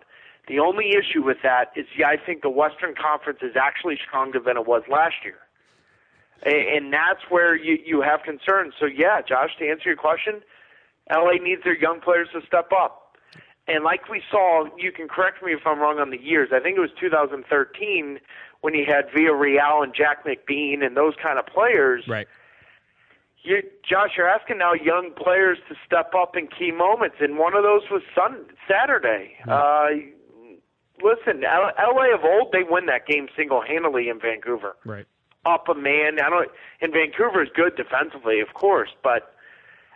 The 0.49 0.59
only 0.59 0.91
issue 0.91 1.23
with 1.23 1.39
that 1.45 1.71
is, 1.77 1.87
yeah, 1.97 2.09
I 2.09 2.17
think 2.17 2.43
the 2.43 2.51
Western 2.51 2.95
Conference 2.95 3.39
is 3.43 3.55
actually 3.57 3.97
stronger 4.05 4.39
than 4.41 4.57
it 4.57 4.67
was 4.67 4.83
last 4.91 5.15
year, 5.25 5.39
and 6.45 6.93
that's 6.93 7.21
where 7.29 7.55
you 7.57 7.79
you 7.85 8.01
have 8.03 8.23
concerns. 8.23 8.75
So 8.79 8.87
yeah, 8.87 9.21
Josh, 9.27 9.51
to 9.59 9.69
answer 9.69 9.89
your 9.89 9.97
question, 9.97 10.41
LA 11.11 11.35
needs 11.43 11.63
their 11.65 11.77
young 11.77 12.01
players 12.01 12.29
to 12.33 12.41
step 12.47 12.71
up. 12.77 13.17
And 13.69 13.85
like 13.85 14.09
we 14.09 14.23
saw, 14.31 14.65
you 14.77 14.91
can 14.91 15.07
correct 15.09 15.43
me 15.43 15.53
if 15.53 15.61
I'm 15.65 15.79
wrong 15.79 15.99
on 15.99 16.11
the 16.11 16.21
years. 16.21 16.49
I 16.53 16.59
think 16.59 16.77
it 16.77 16.81
was 16.81 16.91
2013 16.99 18.19
when 18.61 18.75
he 18.75 18.85
had 18.85 19.09
Villarreal 19.09 19.85
and 19.85 19.95
Jack 19.95 20.25
McBean 20.25 20.85
and 20.85 20.97
those 20.97 21.15
kind 21.23 21.39
of 21.39 21.47
players. 21.47 22.05
Right. 22.09 22.27
You, 23.45 23.63
Josh, 23.89 24.11
you're 24.17 24.29
asking 24.29 24.59
now 24.59 24.73
young 24.73 25.13
players 25.17 25.59
to 25.69 25.75
step 25.85 26.13
up 26.17 26.37
in 26.37 26.47
key 26.47 26.71
moments, 26.71 27.17
and 27.21 27.39
one 27.39 27.55
of 27.55 27.65
those 27.65 27.83
was 27.91 28.03
Sun 28.15 28.47
Saturday. 28.69 29.35
Uh, 29.49 29.87
listen, 31.03 31.43
L- 31.45 31.73
LA 31.77 32.15
of 32.15 32.25
old, 32.25 32.53
they 32.53 32.63
win 32.63 32.87
that 32.87 33.07
game 33.07 33.29
single-handedly 33.37 34.09
in 34.09 34.21
Vancouver 34.21 34.77
Right. 34.85 35.07
Up 35.45 35.69
a 35.69 35.75
man. 35.75 36.21
I 36.21 36.31
don't. 36.31 36.51
And 36.81 36.93
Vancouver 36.93 37.43
is 37.43 37.49
good 37.55 37.77
defensively, 37.77 38.41
of 38.41 38.55
course, 38.55 38.91
but 39.03 39.35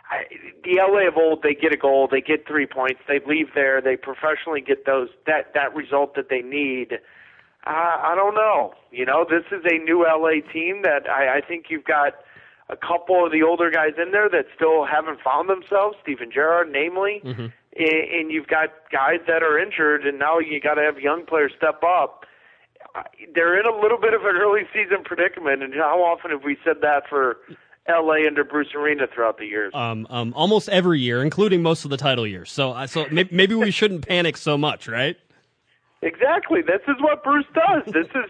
I, 0.09 0.23
the 0.63 0.75
LA 0.75 1.07
of 1.07 1.17
old, 1.17 1.43
they 1.43 1.53
get 1.53 1.73
a 1.73 1.77
goal, 1.77 2.07
they 2.09 2.21
get 2.21 2.47
three 2.47 2.65
points, 2.65 3.01
they 3.07 3.19
leave 3.25 3.53
there, 3.55 3.81
they 3.81 3.97
professionally 3.97 4.61
get 4.61 4.85
those 4.85 5.09
that 5.25 5.53
that 5.53 5.75
result 5.75 6.15
that 6.15 6.29
they 6.29 6.41
need. 6.41 6.99
Uh, 7.65 7.69
I 8.01 8.13
don't 8.15 8.35
know. 8.35 8.73
You 8.91 9.05
know, 9.05 9.25
this 9.29 9.43
is 9.51 9.65
a 9.65 9.77
new 9.77 10.03
LA 10.05 10.41
team 10.51 10.83
that 10.83 11.09
I, 11.09 11.37
I 11.37 11.41
think 11.41 11.65
you've 11.69 11.83
got 11.83 12.13
a 12.69 12.77
couple 12.77 13.25
of 13.25 13.31
the 13.31 13.43
older 13.43 13.69
guys 13.69 13.93
in 14.01 14.11
there 14.11 14.29
that 14.29 14.45
still 14.55 14.85
haven't 14.85 15.19
found 15.21 15.49
themselves. 15.49 15.97
Steven 16.01 16.31
Gerrard, 16.31 16.69
namely, 16.71 17.21
and, 17.77 18.09
and 18.19 18.31
you've 18.31 18.47
got 18.47 18.69
guys 18.91 19.19
that 19.27 19.43
are 19.43 19.59
injured, 19.59 20.05
and 20.05 20.17
now 20.19 20.39
you 20.39 20.59
got 20.59 20.75
to 20.75 20.81
have 20.81 20.99
young 20.99 21.25
players 21.25 21.51
step 21.57 21.81
up 21.83 22.25
they're 23.33 23.59
in 23.59 23.65
a 23.65 23.75
little 23.79 23.99
bit 23.99 24.13
of 24.13 24.21
an 24.21 24.35
early 24.35 24.63
season 24.73 25.03
predicament, 25.03 25.63
and 25.63 25.73
how 25.73 26.01
often 26.03 26.31
have 26.31 26.43
we 26.43 26.57
said 26.63 26.77
that 26.81 27.03
for 27.09 27.37
LA 27.89 28.27
under 28.27 28.43
Bruce 28.43 28.73
Arena 28.75 29.07
throughout 29.13 29.37
the 29.37 29.45
years? 29.45 29.73
um, 29.73 30.07
um, 30.09 30.33
almost 30.35 30.69
every 30.69 30.99
year, 30.99 31.21
including 31.21 31.61
most 31.61 31.85
of 31.85 31.91
the 31.91 31.97
title 31.97 32.27
years. 32.27 32.51
So, 32.51 32.71
uh, 32.71 32.87
so 32.87 33.05
maybe, 33.11 33.29
maybe 33.35 33.55
we 33.55 33.71
shouldn't 33.71 34.07
panic 34.07 34.37
so 34.37 34.57
much, 34.57 34.87
right? 34.87 35.17
Exactly. 36.01 36.61
This 36.61 36.81
is 36.87 36.95
what 36.99 37.23
Bruce 37.23 37.45
does. 37.53 37.91
This 37.93 38.07
is 38.07 38.29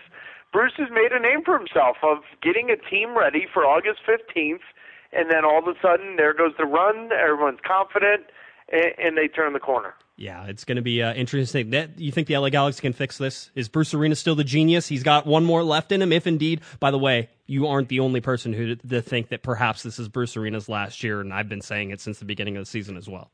Bruce 0.54 0.74
has 0.78 0.90
made 0.92 1.12
a 1.12 1.20
name 1.20 1.44
for 1.44 1.58
himself 1.58 1.98
of 2.04 2.20
getting 2.42 2.70
a 2.70 2.78
team 2.78 3.18
ready 3.18 3.48
for 3.52 3.66
August 3.66 4.00
15th, 4.08 4.64
and 5.12 5.30
then 5.30 5.44
all 5.44 5.60
of 5.60 5.68
a 5.68 5.80
sudden 5.82 6.16
there 6.16 6.34
goes 6.34 6.54
the 6.58 6.66
run. 6.66 7.12
Everyone's 7.12 7.60
confident, 7.66 8.28
and, 8.72 8.94
and 8.98 9.18
they 9.18 9.28
turn 9.28 9.54
the 9.54 9.60
corner. 9.60 9.94
Yeah, 10.18 10.46
it's 10.46 10.64
going 10.64 10.78
to 10.78 10.82
be 10.82 11.04
uh, 11.04 11.14
interesting. 11.14 11.70
That 11.70 12.00
you 12.00 12.12
think 12.12 12.28
the 12.28 12.38
LA 12.38 12.50
Galaxy 12.50 12.82
can 12.82 12.94
fix 12.94 13.20
this? 13.20 13.52
Is 13.54 13.70
Bruce 13.70 13.94
Arena 13.94 14.16
still 14.16 14.34
the 14.34 14.44
genius? 14.44 14.88
He's 14.88 15.04
got 15.04 15.28
one 15.28 15.46
more 15.46 15.64
left 15.64 15.92
in 15.92 16.02
him. 16.02 16.12
If 16.12 16.26
indeed, 16.26 16.62
by 16.80 16.90
the 16.90 16.98
way, 16.98 17.30
you 17.46 17.68
aren't 17.68 17.88
the 17.88 18.00
only 18.00 18.20
person 18.20 18.52
who 18.52 18.76
to 18.76 19.02
think 19.02 19.30
that 19.30 19.44
perhaps 19.44 19.84
this 19.84 20.00
is 20.00 20.10
Bruce 20.10 20.36
Arena's 20.36 20.68
last 20.68 21.04
year, 21.04 21.22
and 21.22 21.32
I've 21.32 21.48
been 21.48 21.62
saying 21.62 21.92
it 21.92 22.02
since 22.02 22.18
the 22.18 22.26
beginning 22.26 22.58
of 22.58 22.62
the 22.64 22.66
season 22.66 22.98
as 22.98 23.08
well. 23.08 23.30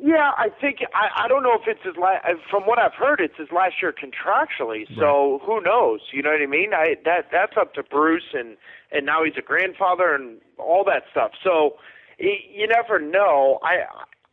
Yeah, 0.00 0.30
I 0.38 0.48
think 0.48 0.78
I, 0.94 1.24
I 1.24 1.28
don't 1.28 1.42
know 1.42 1.54
if 1.54 1.66
it's 1.66 1.84
his 1.84 1.96
last. 2.00 2.24
From 2.50 2.62
what 2.62 2.78
I've 2.78 2.94
heard, 2.94 3.20
it's 3.20 3.36
his 3.36 3.48
last 3.52 3.74
year 3.82 3.92
contractually. 3.92 4.86
So 4.96 5.40
who 5.44 5.60
knows? 5.60 6.00
You 6.12 6.22
know 6.22 6.30
what 6.30 6.40
I 6.40 6.46
mean? 6.46 6.72
I 6.72 6.94
that 7.04 7.26
that's 7.30 7.56
up 7.60 7.74
to 7.74 7.82
Bruce, 7.82 8.32
and 8.32 8.56
and 8.92 9.04
now 9.04 9.24
he's 9.24 9.34
a 9.36 9.42
grandfather 9.42 10.14
and 10.14 10.38
all 10.56 10.84
that 10.84 11.02
stuff. 11.10 11.32
So 11.42 11.76
you 12.18 12.66
never 12.66 12.98
know. 12.98 13.58
I 13.62 13.84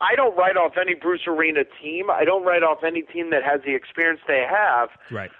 I 0.02 0.16
don't 0.16 0.36
write 0.36 0.58
off 0.58 0.74
any 0.80 0.94
Bruce 0.94 1.22
Arena 1.28 1.64
team. 1.82 2.10
I 2.10 2.26
don't 2.26 2.44
write 2.44 2.64
off 2.64 2.84
any 2.84 3.02
team 3.02 3.30
that 3.30 3.44
has 3.44 3.62
the 3.66 3.76
experience 3.76 4.20
they 4.28 4.46
have. 4.50 4.90
Right. 5.10 5.32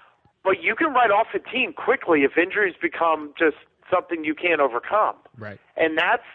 But 0.44 0.62
you 0.62 0.74
can 0.74 0.92
write 0.92 1.10
off 1.10 1.26
a 1.34 1.38
team 1.38 1.72
quickly 1.72 2.22
if 2.22 2.38
injuries 2.38 2.74
become 2.80 3.34
just 3.38 3.56
something 3.90 4.24
you 4.24 4.34
can't 4.34 4.60
overcome. 4.60 5.16
Right. 5.36 5.58
And 5.76 5.98
that's 5.98 6.26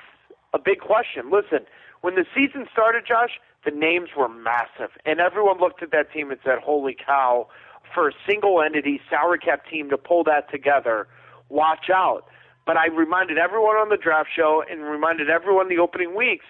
a 0.54 0.60
big 0.60 0.80
question. 0.80 1.32
Listen, 1.32 1.66
when 2.02 2.16
the 2.16 2.26
season 2.36 2.68
started, 2.72 3.06
Josh, 3.08 3.40
the 3.66 3.72
names 3.72 4.10
were 4.18 4.30
massive. 4.30 4.92
And 5.06 5.20
everyone 5.20 5.60
looked 5.60 5.82
at 5.82 5.92
that 5.92 6.12
team 6.12 6.32
and 6.32 6.40
said, 6.44 6.60
holy 6.64 6.96
cow, 6.96 7.48
for 7.94 8.10
a 8.10 8.12
single 8.28 8.62
entity 8.62 9.02
salary 9.10 9.40
cap 9.40 9.66
team 9.70 9.90
to 9.90 9.98
pull 9.98 10.24
that 10.26 10.50
together, 10.52 11.08
watch 11.50 11.90
out. 11.94 12.26
But 12.66 12.78
I 12.78 12.88
reminded 12.88 13.38
everyone 13.38 13.76
on 13.76 13.90
the 13.90 13.98
draft 13.98 14.30
show 14.36 14.64
and 14.70 14.84
reminded 14.84 15.30
everyone 15.30 15.70
the 15.70 15.80
opening 15.80 16.16
weeks, 16.16 16.46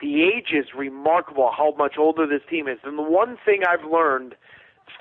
the 0.00 0.22
age 0.22 0.52
is 0.52 0.66
remarkable 0.76 1.50
how 1.56 1.74
much 1.76 1.94
older 1.98 2.26
this 2.26 2.42
team 2.48 2.68
is. 2.68 2.78
And 2.84 2.98
the 2.98 3.02
one 3.02 3.36
thing 3.44 3.62
I've 3.68 3.90
learned 3.90 4.34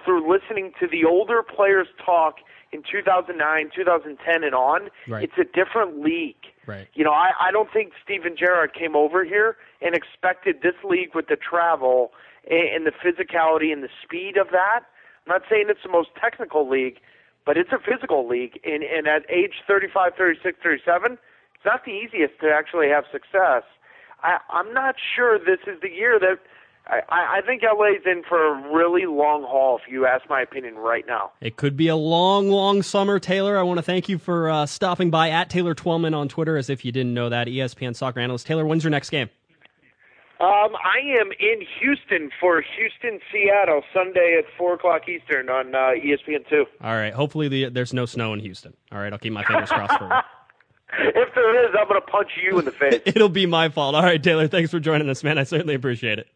through 0.04 0.30
listening 0.32 0.72
to 0.80 0.88
the 0.88 1.06
older 1.06 1.44
players 1.44 1.88
talk 2.04 2.36
in 2.72 2.84
2009, 2.90 3.70
2010, 3.74 4.44
and 4.44 4.54
on, 4.56 4.90
Right. 5.08 5.24
it's 5.24 5.38
a 5.40 5.46
different 5.46 6.02
league. 6.04 6.36
Right. 6.66 6.88
You 6.94 7.06
know, 7.06 7.12
I, 7.14 7.32
I 7.40 7.52
don't 7.52 7.72
think 7.72 7.94
Steven 8.04 8.36
Gerrard 8.38 8.74
came 8.74 8.96
over 8.96 9.24
here 9.24 9.56
and 9.82 9.96
expected 9.96 10.58
this 10.62 10.76
league 10.84 11.16
with 11.16 11.28
the 11.28 11.38
travel 11.38 12.12
and, 12.50 12.86
and 12.86 12.86
the 12.86 12.92
physicality 12.92 13.72
and 13.72 13.82
the 13.84 13.90
speed 14.04 14.36
of 14.36 14.48
that. 14.52 14.82
I'm 15.26 15.32
not 15.40 15.44
saying 15.50 15.68
it's 15.70 15.84
the 15.84 15.92
most 15.92 16.10
technical 16.20 16.68
league, 16.70 16.98
but 17.46 17.56
it's 17.58 17.72
a 17.72 17.80
physical 17.80 18.28
league. 18.28 18.60
And, 18.66 18.84
and 18.84 19.08
at 19.08 19.24
age 19.30 19.64
35, 19.66 20.14
36, 20.18 20.58
37, 20.62 21.14
it's 21.56 21.66
not 21.66 21.86
the 21.86 21.92
easiest 21.92 22.40
to 22.42 22.50
actually 22.52 22.90
have 22.90 23.06
success. 23.12 23.64
I, 24.24 24.38
I'm 24.50 24.74
not 24.74 24.96
sure 25.16 25.38
this 25.40 25.60
is 25.68 25.80
the 25.82 25.90
year 25.90 26.20
that 26.20 26.40
I, 26.88 27.40
I 27.40 27.42
think 27.46 27.64
LA's 27.64 28.02
in 28.06 28.24
for 28.28 28.48
a 28.48 28.74
really 28.74 29.06
long 29.06 29.44
haul. 29.44 29.80
If 29.84 29.92
you 29.92 30.06
ask 30.06 30.28
my 30.30 30.42
opinion 30.42 30.76
right 30.76 31.06
now. 31.08 31.32
It 31.42 31.58
could 31.58 31.76
be 31.76 31.88
a 31.88 31.96
long, 31.96 32.50
long 32.50 32.82
summer, 32.82 33.20
Taylor. 33.20 33.58
I 33.58 33.64
want 33.64 33.78
to 33.78 33.84
thank 33.84 34.08
you 34.10 34.18
for 34.18 34.50
uh, 34.50 34.66
stopping 34.66 35.10
by 35.10 35.30
at 35.30 35.50
Taylor 35.50 35.76
Twellman 35.76 36.16
on 36.16 36.30
Twitter, 36.30 36.58
as 36.58 36.70
if 36.70 36.86
you 36.86 36.92
didn't 36.92 37.14
know 37.14 37.30
that. 37.30 37.48
ESPN 37.48 37.96
soccer 37.96 38.20
analyst. 38.20 38.48
Taylor, 38.48 38.66
when's 38.66 38.84
your 38.84 38.92
next 38.92 39.10
game? 39.10 39.30
Um, 40.40 40.76
I 40.76 41.00
am 41.20 41.32
in 41.40 41.66
Houston 41.80 42.30
for 42.40 42.62
Houston, 42.62 43.20
Seattle, 43.32 43.82
Sunday 43.92 44.36
at 44.38 44.46
four 44.56 44.76
o'clock 44.76 45.10
Eastern 45.10 45.50
on 45.50 45.74
uh, 45.74 45.94
ESPN 45.98 46.48
two. 46.48 46.66
All 46.82 46.94
right. 46.94 47.12
Hopefully 47.12 47.48
the, 47.48 47.70
there's 47.70 47.92
no 47.92 48.06
snow 48.06 48.34
in 48.34 48.40
Houston. 48.40 48.74
All 48.92 49.00
right. 49.00 49.12
I'll 49.12 49.18
keep 49.20 49.34
my 49.34 49.44
fingers 49.44 49.70
crossed 49.70 49.98
for 49.98 50.06
you. 50.06 50.12
If 50.94 51.36
there 51.36 51.66
is, 51.66 51.76
I'm 51.78 51.88
going 51.88 52.00
to 52.00 52.08
punch 52.08 52.30
you 52.42 52.60
in 52.60 52.66
the 52.66 52.72
face. 52.72 53.02
It'll 53.06 53.30
be 53.30 53.46
my 53.46 53.70
fault. 53.70 53.96
All 53.96 54.04
right, 54.04 54.22
Taylor, 54.22 54.48
thanks 54.48 54.72
for 54.72 54.80
joining 54.80 55.10
us, 55.10 55.24
man. 55.24 55.38
I 55.38 55.44
certainly 55.44 55.76
appreciate 55.76 56.20
it. 56.20 56.28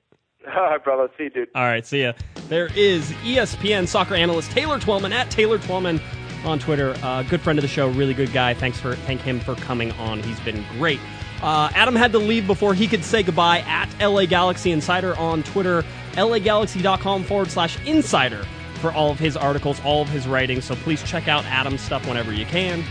All 0.47 0.63
right, 0.63 0.83
brother. 0.83 1.09
See 1.17 1.25
you, 1.25 1.29
dude. 1.29 1.49
All 1.55 1.63
right, 1.63 1.85
see 1.85 2.03
ya. 2.03 2.13
There 2.49 2.69
is 2.75 3.11
ESPN 3.23 3.87
soccer 3.87 4.15
analyst 4.15 4.51
Taylor 4.51 4.79
Twellman 4.79 5.11
at 5.11 5.29
Taylor 5.31 5.59
Twellman 5.59 6.01
on 6.43 6.59
Twitter. 6.59 6.95
Uh, 7.03 7.23
good 7.23 7.41
friend 7.41 7.59
of 7.59 7.63
the 7.63 7.69
show, 7.69 7.89
really 7.89 8.13
good 8.13 8.33
guy. 8.33 8.53
Thanks 8.53 8.79
for 8.79 8.95
thank 8.95 9.21
him 9.21 9.39
for 9.39 9.55
coming 9.55 9.91
on. 9.93 10.21
He's 10.23 10.39
been 10.41 10.65
great. 10.77 10.99
Uh, 11.41 11.69
Adam 11.73 11.95
had 11.95 12.11
to 12.11 12.19
leave 12.19 12.45
before 12.45 12.73
he 12.73 12.87
could 12.87 13.03
say 13.03 13.23
goodbye 13.23 13.59
at 13.59 13.89
LA 13.99 14.25
Galaxy 14.25 14.71
Insider 14.71 15.17
on 15.17 15.43
Twitter, 15.43 15.83
lagalaxy.com 16.13 17.23
forward 17.23 17.49
slash 17.49 17.83
insider 17.85 18.45
for 18.75 18.91
all 18.91 19.11
of 19.11 19.19
his 19.19 19.37
articles, 19.37 19.79
all 19.83 20.01
of 20.01 20.09
his 20.09 20.27
writing. 20.27 20.61
So 20.61 20.75
please 20.75 21.03
check 21.03 21.27
out 21.27 21.45
Adam's 21.45 21.81
stuff 21.81 22.07
whenever 22.07 22.33
you 22.33 22.45
can. 22.45 22.83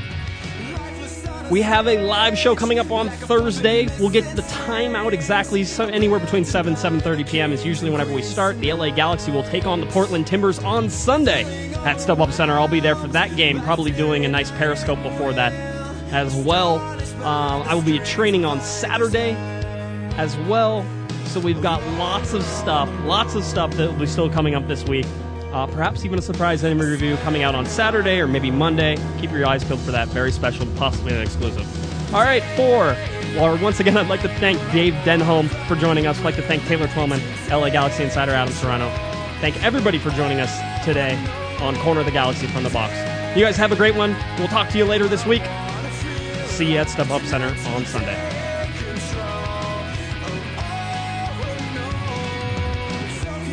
We 1.50 1.62
have 1.62 1.88
a 1.88 1.98
live 1.98 2.38
show 2.38 2.54
coming 2.54 2.78
up 2.78 2.92
on 2.92 3.08
Thursday. 3.08 3.88
We'll 3.98 4.10
get 4.10 4.36
the 4.36 4.42
time 4.42 4.94
out 4.94 5.12
exactly. 5.12 5.64
So 5.64 5.86
anywhere 5.86 6.20
between 6.20 6.44
7 6.44 6.74
7:30 6.74 7.28
p.m. 7.28 7.52
is 7.52 7.66
usually 7.66 7.90
whenever 7.90 8.14
we 8.14 8.22
start. 8.22 8.60
The 8.60 8.72
LA 8.72 8.90
Galaxy 8.90 9.32
will 9.32 9.42
take 9.42 9.66
on 9.66 9.80
the 9.80 9.86
Portland 9.86 10.28
Timbers 10.28 10.60
on 10.60 10.88
Sunday 10.88 11.42
at 11.78 11.96
StubHub 11.96 12.32
Center. 12.32 12.52
I'll 12.56 12.68
be 12.68 12.78
there 12.78 12.94
for 12.94 13.08
that 13.08 13.34
game, 13.34 13.60
probably 13.62 13.90
doing 13.90 14.24
a 14.24 14.28
nice 14.28 14.52
Periscope 14.52 15.02
before 15.02 15.32
that 15.32 15.52
as 16.12 16.36
well. 16.36 16.78
Um, 17.24 17.62
I 17.62 17.74
will 17.74 17.82
be 17.82 17.98
training 17.98 18.44
on 18.44 18.60
Saturday 18.60 19.32
as 20.18 20.36
well. 20.46 20.86
So 21.26 21.40
we've 21.40 21.60
got 21.60 21.82
lots 21.98 22.32
of 22.32 22.44
stuff, 22.44 22.88
lots 23.04 23.34
of 23.34 23.42
stuff 23.42 23.72
that 23.72 23.90
will 23.90 23.98
be 23.98 24.06
still 24.06 24.30
coming 24.30 24.54
up 24.54 24.68
this 24.68 24.84
week. 24.84 25.06
Uh, 25.52 25.66
perhaps 25.66 26.04
even 26.04 26.18
a 26.18 26.22
surprise 26.22 26.62
enemy 26.62 26.86
review 26.86 27.16
coming 27.18 27.42
out 27.42 27.54
on 27.54 27.66
Saturday 27.66 28.20
or 28.20 28.28
maybe 28.28 28.50
Monday. 28.50 28.96
Keep 29.20 29.32
your 29.32 29.46
eyes 29.46 29.64
peeled 29.64 29.80
for 29.80 29.90
that. 29.90 30.08
Very 30.08 30.30
special, 30.30 30.66
possibly 30.76 31.12
an 31.12 31.20
exclusive. 31.20 31.66
All 32.14 32.22
right, 32.22 32.42
four. 32.56 32.96
Well, 33.36 33.56
once 33.62 33.80
again, 33.80 33.96
I'd 33.96 34.08
like 34.08 34.22
to 34.22 34.28
thank 34.36 34.58
Dave 34.72 34.94
Denholm 35.04 35.48
for 35.66 35.76
joining 35.76 36.06
us. 36.06 36.18
I'd 36.18 36.24
like 36.24 36.36
to 36.36 36.42
thank 36.42 36.64
Taylor 36.66 36.86
Twellman, 36.88 37.20
LA 37.48 37.70
Galaxy 37.70 38.04
Insider 38.04 38.32
Adam 38.32 38.52
Serrano. 38.52 38.88
Thank 39.40 39.62
everybody 39.62 39.98
for 39.98 40.10
joining 40.10 40.40
us 40.40 40.84
today 40.84 41.16
on 41.60 41.76
Corner 41.76 42.00
of 42.00 42.06
the 42.06 42.12
Galaxy 42.12 42.46
from 42.46 42.62
the 42.62 42.70
Box. 42.70 42.92
You 43.36 43.44
guys 43.44 43.56
have 43.56 43.72
a 43.72 43.76
great 43.76 43.94
one. 43.94 44.16
We'll 44.38 44.48
talk 44.48 44.70
to 44.70 44.78
you 44.78 44.84
later 44.84 45.06
this 45.08 45.24
week. 45.24 45.42
See 46.46 46.72
you 46.72 46.78
at 46.78 46.88
StubHub 46.88 47.24
Center 47.26 47.48
on 47.74 47.84
Sunday. 47.86 48.39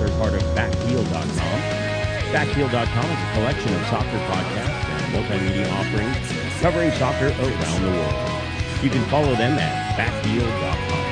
are 0.00 0.10
part 0.18 0.34
of 0.34 0.42
Backfield.com. 0.54 1.58
Backfield.com 2.30 3.06
is 3.10 3.20
a 3.20 3.30
collection 3.34 3.70
of 3.74 3.82
soccer 3.86 4.20
podcasts 4.30 4.84
and 4.88 5.04
multimedia 5.14 5.66
offerings 5.74 6.16
covering 6.60 6.90
soccer 6.92 7.28
around 7.28 7.80
the 7.82 7.90
world. 7.90 8.18
You 8.82 8.90
can 8.90 9.04
follow 9.10 9.34
them 9.34 9.58
at 9.58 9.96
Backfield.com. 9.96 11.08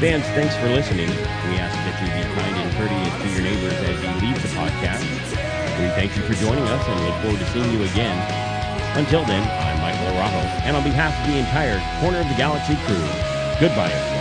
Fans, 0.00 0.24
thanks 0.36 0.56
for 0.56 0.68
listening. 0.68 1.08
We 1.08 1.60
ask 1.60 1.76
that 1.76 1.96
you 2.00 2.08
be 2.12 2.24
kind 2.36 2.56
and 2.56 2.70
courteous 2.76 3.14
to 3.20 3.26
your 3.36 3.44
neighbors 3.44 3.76
as 3.84 3.96
you 4.00 4.10
leave 4.24 4.40
the 4.40 4.48
podcast. 4.56 5.04
We 5.80 5.88
thank 5.96 6.16
you 6.16 6.22
for 6.24 6.34
joining 6.34 6.64
us 6.64 6.84
and 6.88 6.96
look 7.04 7.16
forward 7.20 7.40
to 7.40 7.48
seeing 7.52 7.70
you 7.72 7.84
again. 7.84 8.16
Until 8.96 9.24
then, 9.24 9.44
I'm 9.44 9.80
Michael 9.80 10.16
Araujo, 10.16 10.44
and 10.64 10.76
on 10.76 10.82
behalf 10.82 11.12
of 11.20 11.32
the 11.32 11.38
entire 11.38 11.80
Corner 12.00 12.20
of 12.20 12.28
the 12.28 12.34
Galaxy 12.34 12.76
crew, 12.84 13.04
goodbye, 13.60 13.92
everyone. 13.92 14.19